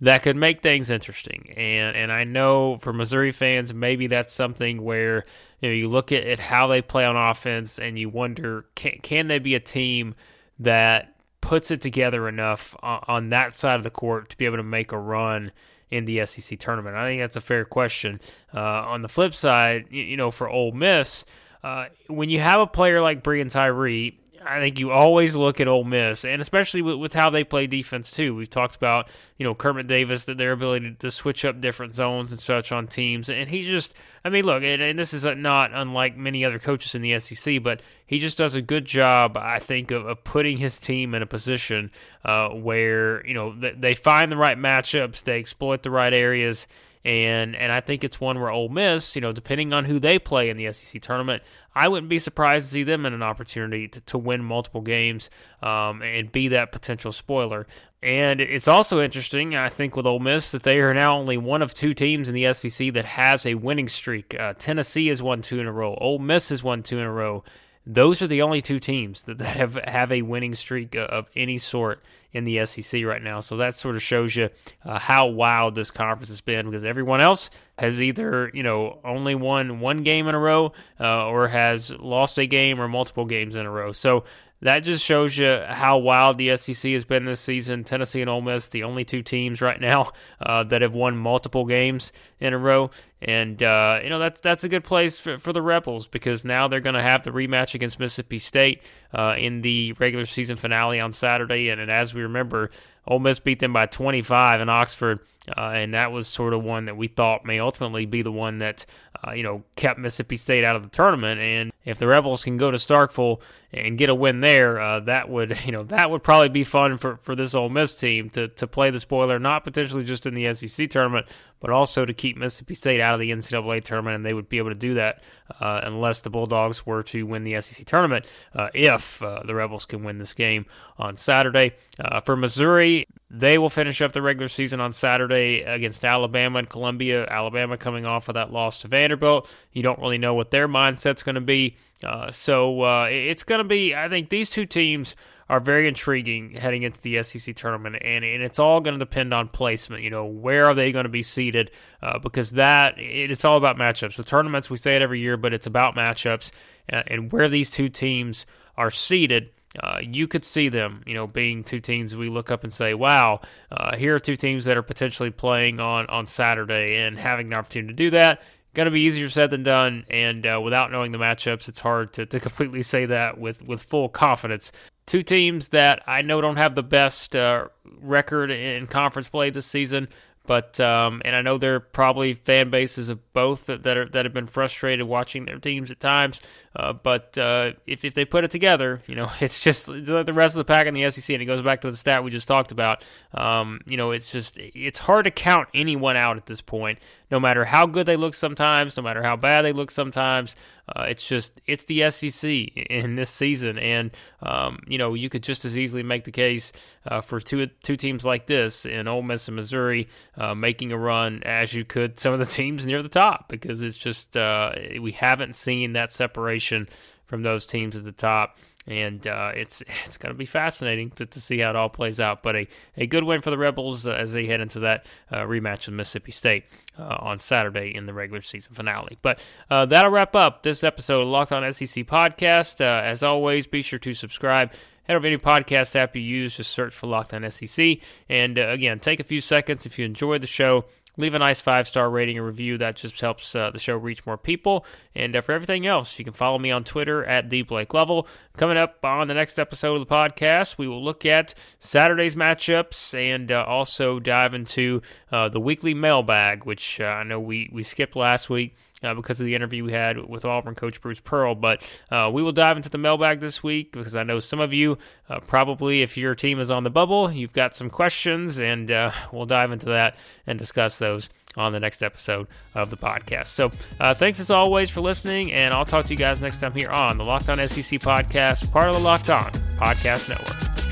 that 0.00 0.22
could 0.22 0.36
make 0.36 0.62
things 0.62 0.90
interesting. 0.90 1.52
And 1.56 1.96
and 1.96 2.12
I 2.12 2.24
know 2.24 2.78
for 2.78 2.92
Missouri 2.92 3.32
fans, 3.32 3.74
maybe 3.74 4.06
that's 4.06 4.32
something 4.32 4.82
where 4.82 5.24
you 5.60 5.68
know 5.68 5.74
you 5.74 5.88
look 5.88 6.12
at, 6.12 6.24
at 6.24 6.38
how 6.38 6.68
they 6.68 6.82
play 6.82 7.04
on 7.04 7.16
offense 7.16 7.78
and 7.78 7.98
you 7.98 8.08
wonder 8.08 8.66
can 8.74 8.92
can 9.02 9.26
they 9.26 9.38
be 9.38 9.54
a 9.54 9.60
team 9.60 10.14
that 10.60 11.14
puts 11.40 11.70
it 11.70 11.80
together 11.80 12.28
enough 12.28 12.76
on, 12.82 13.04
on 13.08 13.28
that 13.30 13.56
side 13.56 13.76
of 13.76 13.82
the 13.82 13.90
court 13.90 14.30
to 14.30 14.36
be 14.36 14.44
able 14.44 14.56
to 14.56 14.62
make 14.62 14.92
a 14.92 14.98
run 14.98 15.50
in 15.90 16.04
the 16.04 16.24
SEC 16.26 16.58
tournament? 16.58 16.96
I 16.96 17.06
think 17.06 17.20
that's 17.20 17.36
a 17.36 17.40
fair 17.40 17.64
question. 17.64 18.20
Uh, 18.54 18.60
on 18.60 19.02
the 19.02 19.08
flip 19.08 19.34
side, 19.34 19.86
you, 19.90 20.02
you, 20.02 20.16
know, 20.16 20.30
for 20.30 20.48
Ole 20.48 20.72
Miss, 20.72 21.24
uh, 21.62 21.86
when 22.08 22.28
you 22.28 22.40
have 22.40 22.60
a 22.60 22.66
player 22.66 23.00
like 23.00 23.22
Breein 23.22 23.50
Tyree, 23.50 24.18
I 24.44 24.60
think 24.60 24.78
you 24.78 24.90
always 24.90 25.36
look 25.36 25.60
at 25.60 25.68
Ole 25.68 25.84
Miss, 25.84 26.24
and 26.24 26.40
especially 26.40 26.82
with, 26.82 26.96
with, 26.96 27.14
how 27.14 27.30
they 27.30 27.44
play 27.44 27.66
defense 27.66 28.10
too. 28.10 28.34
We've 28.34 28.48
talked 28.48 28.76
about 28.76 29.08
you 29.36 29.44
know 29.44 29.54
Kermit 29.54 29.86
Davis 29.86 30.24
that 30.24 30.38
their 30.38 30.52
ability 30.52 30.96
to 31.00 31.10
switch 31.10 31.44
up 31.44 31.60
different 31.60 31.94
zones 31.94 32.30
and 32.30 32.40
such 32.40 32.72
on 32.72 32.86
teams, 32.86 33.28
and 33.28 33.48
he 33.48 33.62
just 33.62 33.94
I 34.24 34.28
mean 34.28 34.44
look, 34.44 34.62
and, 34.62 34.82
and 34.82 34.98
this 34.98 35.12
is 35.12 35.24
not 35.24 35.72
unlike 35.72 36.16
many 36.16 36.44
other 36.44 36.58
coaches 36.58 36.94
in 36.94 37.02
the 37.02 37.18
SEC, 37.18 37.62
but 37.62 37.80
he 38.06 38.18
just 38.18 38.38
does 38.38 38.54
a 38.54 38.62
good 38.62 38.84
job, 38.84 39.36
I 39.36 39.58
think, 39.58 39.90
of, 39.90 40.06
of 40.06 40.24
putting 40.24 40.58
his 40.58 40.78
team 40.78 41.14
in 41.14 41.22
a 41.22 41.26
position 41.26 41.90
uh, 42.24 42.48
where 42.48 43.26
you 43.26 43.34
know 43.34 43.54
they 43.54 43.94
find 43.94 44.30
the 44.30 44.36
right 44.36 44.58
matchups, 44.58 45.22
they 45.22 45.38
exploit 45.38 45.82
the 45.82 45.90
right 45.90 46.12
areas 46.12 46.66
and 47.04 47.56
and 47.56 47.72
I 47.72 47.80
think 47.80 48.04
it's 48.04 48.20
one 48.20 48.38
where 48.38 48.50
Ole 48.50 48.68
Miss, 48.68 49.14
you 49.14 49.22
know, 49.22 49.32
depending 49.32 49.72
on 49.72 49.84
who 49.84 49.98
they 49.98 50.18
play 50.18 50.50
in 50.50 50.56
the 50.56 50.70
SEC 50.72 51.00
tournament, 51.00 51.42
I 51.78 51.86
wouldn't 51.86 52.08
be 52.08 52.18
surprised 52.18 52.66
to 52.66 52.72
see 52.72 52.82
them 52.82 53.06
in 53.06 53.12
an 53.12 53.22
opportunity 53.22 53.86
to, 53.86 54.00
to 54.00 54.18
win 54.18 54.42
multiple 54.42 54.80
games 54.80 55.30
um, 55.62 56.02
and 56.02 56.30
be 56.32 56.48
that 56.48 56.72
potential 56.72 57.12
spoiler. 57.12 57.68
And 58.02 58.40
it's 58.40 58.66
also 58.66 59.00
interesting, 59.00 59.54
I 59.54 59.68
think, 59.68 59.94
with 59.94 60.04
Ole 60.04 60.18
Miss 60.18 60.50
that 60.50 60.64
they 60.64 60.80
are 60.80 60.92
now 60.92 61.16
only 61.16 61.36
one 61.36 61.62
of 61.62 61.74
two 61.74 61.94
teams 61.94 62.28
in 62.28 62.34
the 62.34 62.52
SEC 62.52 62.94
that 62.94 63.04
has 63.04 63.46
a 63.46 63.54
winning 63.54 63.86
streak. 63.86 64.34
Uh, 64.36 64.54
Tennessee 64.58 65.06
has 65.06 65.22
won 65.22 65.40
two 65.40 65.60
in 65.60 65.68
a 65.68 65.72
row. 65.72 65.94
Ole 66.00 66.18
Miss 66.18 66.48
has 66.48 66.64
won 66.64 66.82
two 66.82 66.98
in 66.98 67.04
a 67.04 67.12
row. 67.12 67.44
Those 67.90 68.20
are 68.20 68.26
the 68.26 68.42
only 68.42 68.60
two 68.60 68.78
teams 68.78 69.22
that, 69.24 69.38
that 69.38 69.56
have 69.56 69.74
have 69.82 70.12
a 70.12 70.20
winning 70.20 70.54
streak 70.54 70.94
of 70.94 71.30
any 71.34 71.56
sort 71.56 72.02
in 72.32 72.44
the 72.44 72.64
SEC 72.66 73.02
right 73.02 73.22
now. 73.22 73.40
So 73.40 73.56
that 73.56 73.74
sort 73.74 73.96
of 73.96 74.02
shows 74.02 74.36
you 74.36 74.50
uh, 74.84 74.98
how 74.98 75.28
wild 75.28 75.74
this 75.74 75.90
conference 75.90 76.28
has 76.28 76.42
been 76.42 76.66
because 76.66 76.84
everyone 76.84 77.22
else 77.22 77.48
has 77.78 78.02
either 78.02 78.50
you 78.52 78.62
know 78.62 78.98
only 79.04 79.34
won 79.34 79.80
one 79.80 80.02
game 80.02 80.28
in 80.28 80.34
a 80.34 80.38
row 80.38 80.74
uh, 81.00 81.26
or 81.26 81.48
has 81.48 81.90
lost 81.90 82.38
a 82.38 82.46
game 82.46 82.78
or 82.78 82.88
multiple 82.88 83.24
games 83.24 83.56
in 83.56 83.64
a 83.64 83.70
row. 83.70 83.92
So 83.92 84.24
that 84.60 84.80
just 84.80 85.04
shows 85.04 85.38
you 85.38 85.62
how 85.66 85.98
wild 85.98 86.36
the 86.36 86.56
SEC 86.56 86.92
has 86.92 87.04
been 87.04 87.24
this 87.24 87.40
season. 87.40 87.84
Tennessee 87.84 88.20
and 88.20 88.30
Ole 88.30 88.40
Miss, 88.40 88.68
the 88.68 88.82
only 88.82 89.04
two 89.04 89.22
teams 89.22 89.60
right 89.60 89.80
now 89.80 90.10
uh, 90.40 90.64
that 90.64 90.82
have 90.82 90.94
won 90.94 91.16
multiple 91.16 91.64
games 91.64 92.12
in 92.40 92.52
a 92.52 92.58
row, 92.58 92.90
and 93.22 93.62
uh, 93.62 94.00
you 94.02 94.10
know 94.10 94.18
that's 94.18 94.40
that's 94.40 94.64
a 94.64 94.68
good 94.68 94.84
place 94.84 95.18
for, 95.18 95.38
for 95.38 95.52
the 95.52 95.62
Rebels 95.62 96.08
because 96.08 96.44
now 96.44 96.66
they're 96.66 96.80
going 96.80 96.94
to 96.94 97.02
have 97.02 97.22
the 97.22 97.30
rematch 97.30 97.74
against 97.74 98.00
Mississippi 98.00 98.38
State 98.38 98.82
uh, 99.12 99.34
in 99.38 99.60
the 99.60 99.92
regular 99.94 100.26
season 100.26 100.56
finale 100.56 100.98
on 100.98 101.12
Saturday, 101.12 101.68
and, 101.68 101.80
and 101.80 101.90
as 101.90 102.12
we 102.12 102.22
remember, 102.22 102.70
Ole 103.06 103.20
Miss 103.20 103.38
beat 103.38 103.58
them 103.58 103.72
by 103.72 103.86
25 103.86 104.60
in 104.60 104.68
Oxford, 104.68 105.20
uh, 105.56 105.70
and 105.70 105.94
that 105.94 106.12
was 106.12 106.28
sort 106.28 106.52
of 106.52 106.62
one 106.62 106.84
that 106.84 106.96
we 106.96 107.06
thought 107.06 107.44
may 107.44 107.58
ultimately 107.58 108.06
be 108.06 108.22
the 108.22 108.32
one 108.32 108.58
that 108.58 108.84
uh, 109.26 109.32
you 109.32 109.42
know 109.42 109.62
kept 109.76 109.98
Mississippi 109.98 110.36
State 110.36 110.64
out 110.64 110.76
of 110.76 110.82
the 110.82 110.90
tournament. 110.90 111.40
And 111.40 111.72
if 111.84 111.98
the 111.98 112.06
Rebels 112.06 112.44
can 112.44 112.58
go 112.58 112.70
to 112.70 112.76
Starkville 112.76 113.40
and 113.72 113.98
get 113.98 114.08
a 114.08 114.14
win 114.14 114.40
there, 114.40 114.80
uh, 114.80 115.00
that 115.00 115.28
would 115.28 115.58
you 115.64 115.72
know 115.72 115.84
that 115.84 116.10
would 116.10 116.22
probably 116.22 116.48
be 116.48 116.64
fun 116.64 116.96
for, 116.96 117.16
for 117.16 117.34
this 117.34 117.54
Ole 117.54 117.68
Miss 117.68 117.98
team 117.98 118.30
to 118.30 118.48
to 118.48 118.66
play 118.66 118.90
the 118.90 119.00
spoiler, 119.00 119.38
not 119.38 119.64
potentially 119.64 120.04
just 120.04 120.26
in 120.26 120.34
the 120.34 120.52
SEC 120.52 120.88
tournament, 120.90 121.26
but 121.60 121.70
also 121.70 122.04
to 122.04 122.14
keep 122.14 122.36
Mississippi 122.36 122.74
State 122.74 123.00
out 123.00 123.14
of 123.14 123.20
the 123.20 123.30
NCAA 123.30 123.82
tournament, 123.84 124.16
and 124.16 124.24
they 124.24 124.34
would 124.34 124.48
be 124.48 124.58
able 124.58 124.70
to 124.70 124.78
do 124.78 124.94
that 124.94 125.22
uh, 125.60 125.80
unless 125.82 126.20
the 126.20 126.30
Bulldogs 126.30 126.86
were 126.86 127.02
to 127.04 127.24
win 127.24 127.44
the 127.44 127.60
SEC 127.60 127.84
tournament. 127.86 128.26
Uh, 128.54 128.68
if 128.74 129.22
uh, 129.22 129.42
the 129.44 129.54
Rebels 129.54 129.84
can 129.84 130.04
win 130.04 130.18
this 130.18 130.34
game 130.34 130.66
on 130.98 131.16
Saturday, 131.16 131.74
uh, 132.00 132.20
for 132.20 132.36
Missouri, 132.36 133.06
they 133.30 133.58
will 133.58 133.68
finish 133.68 134.00
up 134.00 134.12
the 134.12 134.22
regular 134.22 134.48
season 134.48 134.80
on 134.80 134.92
Saturday 134.92 135.60
against 135.62 136.04
Alabama 136.04 136.60
and 136.60 136.68
Columbia. 136.68 137.26
Alabama 137.28 137.76
coming 137.76 138.06
off 138.06 138.28
of 138.28 138.34
that 138.34 138.52
loss 138.52 138.78
to 138.78 138.88
Vanderbilt. 138.88 139.48
You 139.72 139.82
don't 139.82 139.98
really 139.98 140.18
know 140.18 140.34
what 140.34 140.50
their 140.50 140.68
mindset's 140.68 141.22
going 141.22 141.34
to 141.34 141.40
be, 141.40 141.76
uh, 142.04 142.30
so 142.30 142.82
uh, 142.82 143.06
it's 143.10 143.44
going 143.44 143.58
to 143.58 143.64
be. 143.64 143.94
I 143.94 144.08
think 144.08 144.28
these 144.28 144.50
two 144.50 144.66
teams 144.66 145.16
are 145.48 145.60
very 145.60 145.88
intriguing 145.88 146.52
heading 146.52 146.82
into 146.82 147.00
the 147.00 147.22
SEC 147.22 147.54
tournament, 147.56 147.96
and, 148.02 148.24
and 148.24 148.42
it's 148.42 148.58
all 148.58 148.80
going 148.80 148.94
to 148.94 148.98
depend 148.98 149.32
on 149.32 149.48
placement. 149.48 150.02
You 150.02 150.10
know, 150.10 150.26
where 150.26 150.66
are 150.66 150.74
they 150.74 150.92
going 150.92 151.04
to 151.04 151.10
be 151.10 151.22
seated? 151.22 151.70
Uh, 152.02 152.18
because 152.18 152.52
that 152.52 152.98
it, 152.98 153.30
it's 153.30 153.44
all 153.44 153.56
about 153.56 153.76
matchups. 153.76 154.16
With 154.16 154.26
tournaments, 154.26 154.70
we 154.70 154.76
say 154.76 154.96
it 154.96 155.02
every 155.02 155.20
year, 155.20 155.36
but 155.36 155.52
it's 155.52 155.66
about 155.66 155.96
matchups 155.96 156.52
and, 156.88 157.04
and 157.06 157.32
where 157.32 157.48
these 157.48 157.70
two 157.70 157.88
teams 157.88 158.46
are 158.76 158.90
seated. 158.90 159.50
Uh, 159.78 159.98
you 160.00 160.26
could 160.26 160.44
see 160.44 160.68
them, 160.68 161.02
you 161.06 161.14
know, 161.14 161.26
being 161.26 161.62
two 161.62 161.80
teams 161.80 162.16
we 162.16 162.30
look 162.30 162.50
up 162.50 162.62
and 162.62 162.72
say, 162.72 162.94
"Wow, 162.94 163.40
uh, 163.70 163.96
here 163.96 164.14
are 164.14 164.20
two 164.20 164.36
teams 164.36 164.64
that 164.66 164.76
are 164.76 164.82
potentially 164.82 165.30
playing 165.30 165.80
on 165.80 166.06
on 166.06 166.26
Saturday 166.26 166.96
and 166.96 167.18
having 167.18 167.48
an 167.48 167.54
opportunity 167.54 167.92
to 167.92 167.96
do 167.96 168.10
that." 168.10 168.40
Going 168.74 168.84
to 168.84 168.90
be 168.90 169.00
easier 169.00 169.28
said 169.28 169.50
than 169.50 169.62
done, 169.62 170.04
and 170.10 170.46
uh, 170.46 170.60
without 170.62 170.92
knowing 170.92 171.10
the 171.10 171.18
matchups, 171.18 171.68
it's 171.68 171.80
hard 171.80 172.12
to, 172.12 172.26
to 172.26 172.38
completely 172.38 172.82
say 172.82 173.06
that 173.06 173.38
with 173.38 173.66
with 173.66 173.82
full 173.82 174.08
confidence. 174.08 174.72
Two 175.06 175.22
teams 175.22 175.68
that 175.68 176.02
I 176.06 176.20
know 176.20 176.40
don't 176.40 176.58
have 176.58 176.74
the 176.74 176.82
best 176.82 177.34
uh, 177.34 177.68
record 177.98 178.50
in 178.50 178.86
conference 178.86 179.28
play 179.28 179.48
this 179.50 179.66
season, 179.66 180.08
but 180.48 180.80
um, 180.80 181.20
and 181.26 181.36
I 181.36 181.42
know 181.42 181.58
there 181.58 181.74
are 181.74 181.80
probably 181.80 182.32
fan 182.32 182.70
bases 182.70 183.10
of 183.10 183.34
both 183.34 183.66
that, 183.66 183.82
that, 183.82 183.98
are 183.98 184.08
that 184.08 184.24
have 184.24 184.32
been 184.32 184.46
frustrated 184.46 185.06
watching 185.06 185.44
their 185.44 185.58
teams 185.58 185.90
at 185.90 186.00
times. 186.00 186.40
Uh, 186.74 186.94
but 186.94 187.36
uh, 187.36 187.72
if, 187.86 188.02
if 188.02 188.14
they 188.14 188.24
put 188.24 188.44
it 188.44 188.50
together, 188.50 189.02
you 189.06 189.14
know, 189.14 189.30
it's 189.40 189.62
just 189.62 189.86
the 189.88 190.32
rest 190.32 190.54
of 190.54 190.58
the 190.58 190.64
pack 190.64 190.86
in 190.86 190.94
the 190.94 191.08
SEC, 191.10 191.34
and 191.34 191.42
it 191.42 191.44
goes 191.44 191.60
back 191.60 191.82
to 191.82 191.90
the 191.90 191.96
stat 191.98 192.24
we 192.24 192.30
just 192.30 192.48
talked 192.48 192.72
about. 192.72 193.04
Um, 193.34 193.82
you 193.86 193.98
know, 193.98 194.12
it's 194.12 194.32
just 194.32 194.58
it's 194.58 194.98
hard 194.98 195.26
to 195.26 195.30
count 195.30 195.68
anyone 195.74 196.16
out 196.16 196.38
at 196.38 196.46
this 196.46 196.62
point, 196.62 196.98
no 197.30 197.38
matter 197.38 197.66
how 197.66 197.84
good 197.84 198.06
they 198.06 198.16
look 198.16 198.34
sometimes, 198.34 198.96
no 198.96 199.02
matter 199.02 199.22
how 199.22 199.36
bad 199.36 199.66
they 199.66 199.74
look 199.74 199.90
sometimes. 199.90 200.56
Uh, 200.94 201.02
it's 201.02 201.26
just 201.26 201.60
it's 201.66 201.84
the 201.84 202.10
SEC 202.10 202.50
in 202.50 203.16
this 203.16 203.30
season, 203.30 203.78
and 203.78 204.10
um, 204.42 204.80
you 204.86 204.98
know 204.98 205.14
you 205.14 205.28
could 205.28 205.42
just 205.42 205.64
as 205.64 205.76
easily 205.76 206.02
make 206.02 206.24
the 206.24 206.32
case 206.32 206.72
uh, 207.06 207.20
for 207.20 207.40
two 207.40 207.66
two 207.82 207.96
teams 207.96 208.24
like 208.24 208.46
this 208.46 208.86
in 208.86 209.08
Ole 209.08 209.22
Miss 209.22 209.48
and 209.48 209.56
Missouri 209.56 210.08
uh, 210.36 210.54
making 210.54 210.92
a 210.92 210.98
run 210.98 211.42
as 211.44 211.74
you 211.74 211.84
could 211.84 212.18
some 212.18 212.32
of 212.32 212.38
the 212.38 212.46
teams 212.58 212.86
near 212.86 213.02
the 213.02 213.08
top 213.08 213.48
because 213.48 213.82
it's 213.82 213.98
just 213.98 214.36
uh, 214.36 214.72
we 215.00 215.12
haven't 215.12 215.54
seen 215.54 215.92
that 215.92 216.12
separation 216.12 216.88
from 217.26 217.42
those 217.42 217.66
teams 217.66 217.94
at 217.94 218.04
the 218.04 218.12
top 218.12 218.58
and 218.88 219.26
uh, 219.26 219.52
it's 219.54 219.82
it's 220.04 220.16
going 220.16 220.32
to 220.32 220.38
be 220.38 220.46
fascinating 220.46 221.10
to, 221.10 221.26
to 221.26 221.40
see 221.40 221.58
how 221.58 221.70
it 221.70 221.76
all 221.76 221.88
plays 221.88 222.18
out. 222.18 222.42
But 222.42 222.56
a, 222.56 222.68
a 222.96 223.06
good 223.06 223.24
win 223.24 223.40
for 223.40 223.50
the 223.50 223.58
Rebels 223.58 224.06
uh, 224.06 224.12
as 224.12 224.32
they 224.32 224.46
head 224.46 224.60
into 224.60 224.80
that 224.80 225.06
uh, 225.30 225.38
rematch 225.38 225.86
with 225.86 225.94
Mississippi 225.94 226.32
State 226.32 226.64
uh, 226.98 227.16
on 227.20 227.38
Saturday 227.38 227.94
in 227.94 228.06
the 228.06 228.14
regular 228.14 228.40
season 228.40 228.74
finale. 228.74 229.18
But 229.22 229.40
uh, 229.70 229.86
that'll 229.86 230.10
wrap 230.10 230.34
up 230.34 230.62
this 230.62 230.82
episode 230.82 231.22
of 231.22 231.28
Locked 231.28 231.52
On 231.52 231.72
SEC 231.72 232.06
podcast. 232.06 232.80
Uh, 232.80 233.02
as 233.04 233.22
always, 233.22 233.66
be 233.66 233.82
sure 233.82 233.98
to 234.00 234.14
subscribe. 234.14 234.72
Head 235.04 235.14
over 235.16 235.22
to 235.22 235.28
any 235.28 235.38
podcast 235.38 235.96
app 235.96 236.14
you 236.16 236.20
use, 236.20 236.58
just 236.58 236.70
search 236.70 236.92
for 236.94 237.06
Locked 237.06 237.32
On 237.32 237.50
SEC. 237.50 237.98
And 238.28 238.58
again, 238.58 238.98
take 238.98 239.20
a 239.20 239.24
few 239.24 239.40
seconds 239.40 239.86
if 239.86 239.98
you 239.98 240.04
enjoy 240.04 240.36
the 240.36 240.46
show 240.46 240.84
leave 241.18 241.34
a 241.34 241.38
nice 241.38 241.60
five 241.60 241.86
star 241.86 242.08
rating 242.08 242.38
and 242.38 242.46
review. 242.46 242.78
That 242.78 242.96
just 242.96 243.20
helps 243.20 243.54
uh, 243.54 243.70
the 243.70 243.78
show 243.78 243.96
reach 243.96 244.24
more 244.24 244.38
people. 244.38 244.86
And 245.14 245.36
uh, 245.36 245.42
for 245.42 245.52
everything 245.52 245.86
else, 245.86 246.18
you 246.18 246.24
can 246.24 246.32
follow 246.32 246.58
me 246.58 246.70
on 246.70 246.84
Twitter 246.84 247.24
at 247.24 247.50
the 247.50 247.62
Blake 247.62 247.92
Lovell. 247.92 248.26
Coming 248.56 248.78
up 248.78 249.04
on 249.04 249.28
the 249.28 249.34
next 249.34 249.58
episode 249.58 250.00
of 250.00 250.08
the 250.08 250.14
podcast, 250.14 250.78
we 250.78 250.88
will 250.88 251.04
look 251.04 251.26
at 251.26 251.52
Saturday's 251.80 252.36
matchups 252.36 253.12
and 253.14 253.52
uh, 253.52 253.64
also 253.66 254.18
dive 254.20 254.54
into 254.54 255.02
uh, 255.30 255.48
the 255.48 255.60
weekly 255.60 255.92
mailbag, 255.92 256.64
which 256.64 257.00
uh, 257.00 257.04
I 257.04 257.24
know 257.24 257.40
we, 257.40 257.68
we 257.72 257.82
skipped 257.82 258.16
last 258.16 258.48
week 258.48 258.76
uh, 259.02 259.14
because 259.14 259.40
of 259.40 259.46
the 259.46 259.54
interview 259.54 259.84
we 259.84 259.92
had 259.92 260.18
with 260.28 260.44
Auburn 260.44 260.74
coach 260.74 261.00
Bruce 261.00 261.20
Pearl. 261.20 261.54
But 261.54 261.82
uh, 262.10 262.30
we 262.32 262.42
will 262.42 262.52
dive 262.52 262.76
into 262.76 262.88
the 262.88 262.98
mailbag 262.98 263.40
this 263.40 263.62
week 263.62 263.92
because 263.92 264.16
I 264.16 264.22
know 264.22 264.40
some 264.40 264.60
of 264.60 264.72
you 264.72 264.98
uh, 265.28 265.40
probably, 265.40 266.02
if 266.02 266.16
your 266.16 266.34
team 266.34 266.60
is 266.60 266.70
on 266.70 266.82
the 266.84 266.90
bubble, 266.90 267.30
you've 267.30 267.52
got 267.52 267.74
some 267.74 267.90
questions, 267.90 268.58
and 268.58 268.90
uh, 268.90 269.12
we'll 269.32 269.46
dive 269.46 269.72
into 269.72 269.86
that 269.86 270.16
and 270.46 270.58
discuss 270.58 270.98
those 270.98 271.28
on 271.56 271.72
the 271.72 271.80
next 271.80 272.02
episode 272.02 272.46
of 272.74 272.90
the 272.90 272.96
podcast. 272.96 273.48
So 273.48 273.72
uh, 273.98 274.14
thanks 274.14 274.40
as 274.40 274.50
always 274.50 274.90
for 274.90 275.00
listening, 275.00 275.52
and 275.52 275.74
I'll 275.74 275.84
talk 275.84 276.06
to 276.06 276.12
you 276.12 276.18
guys 276.18 276.40
next 276.40 276.60
time 276.60 276.72
here 276.72 276.90
on 276.90 277.18
the 277.18 277.24
Locked 277.24 277.48
On 277.48 277.58
SEC 277.58 278.00
podcast, 278.00 278.70
part 278.70 278.88
of 278.88 278.94
the 278.94 279.02
Locked 279.02 279.30
On 279.30 279.50
Podcast 279.78 280.28
Network. 280.28 280.87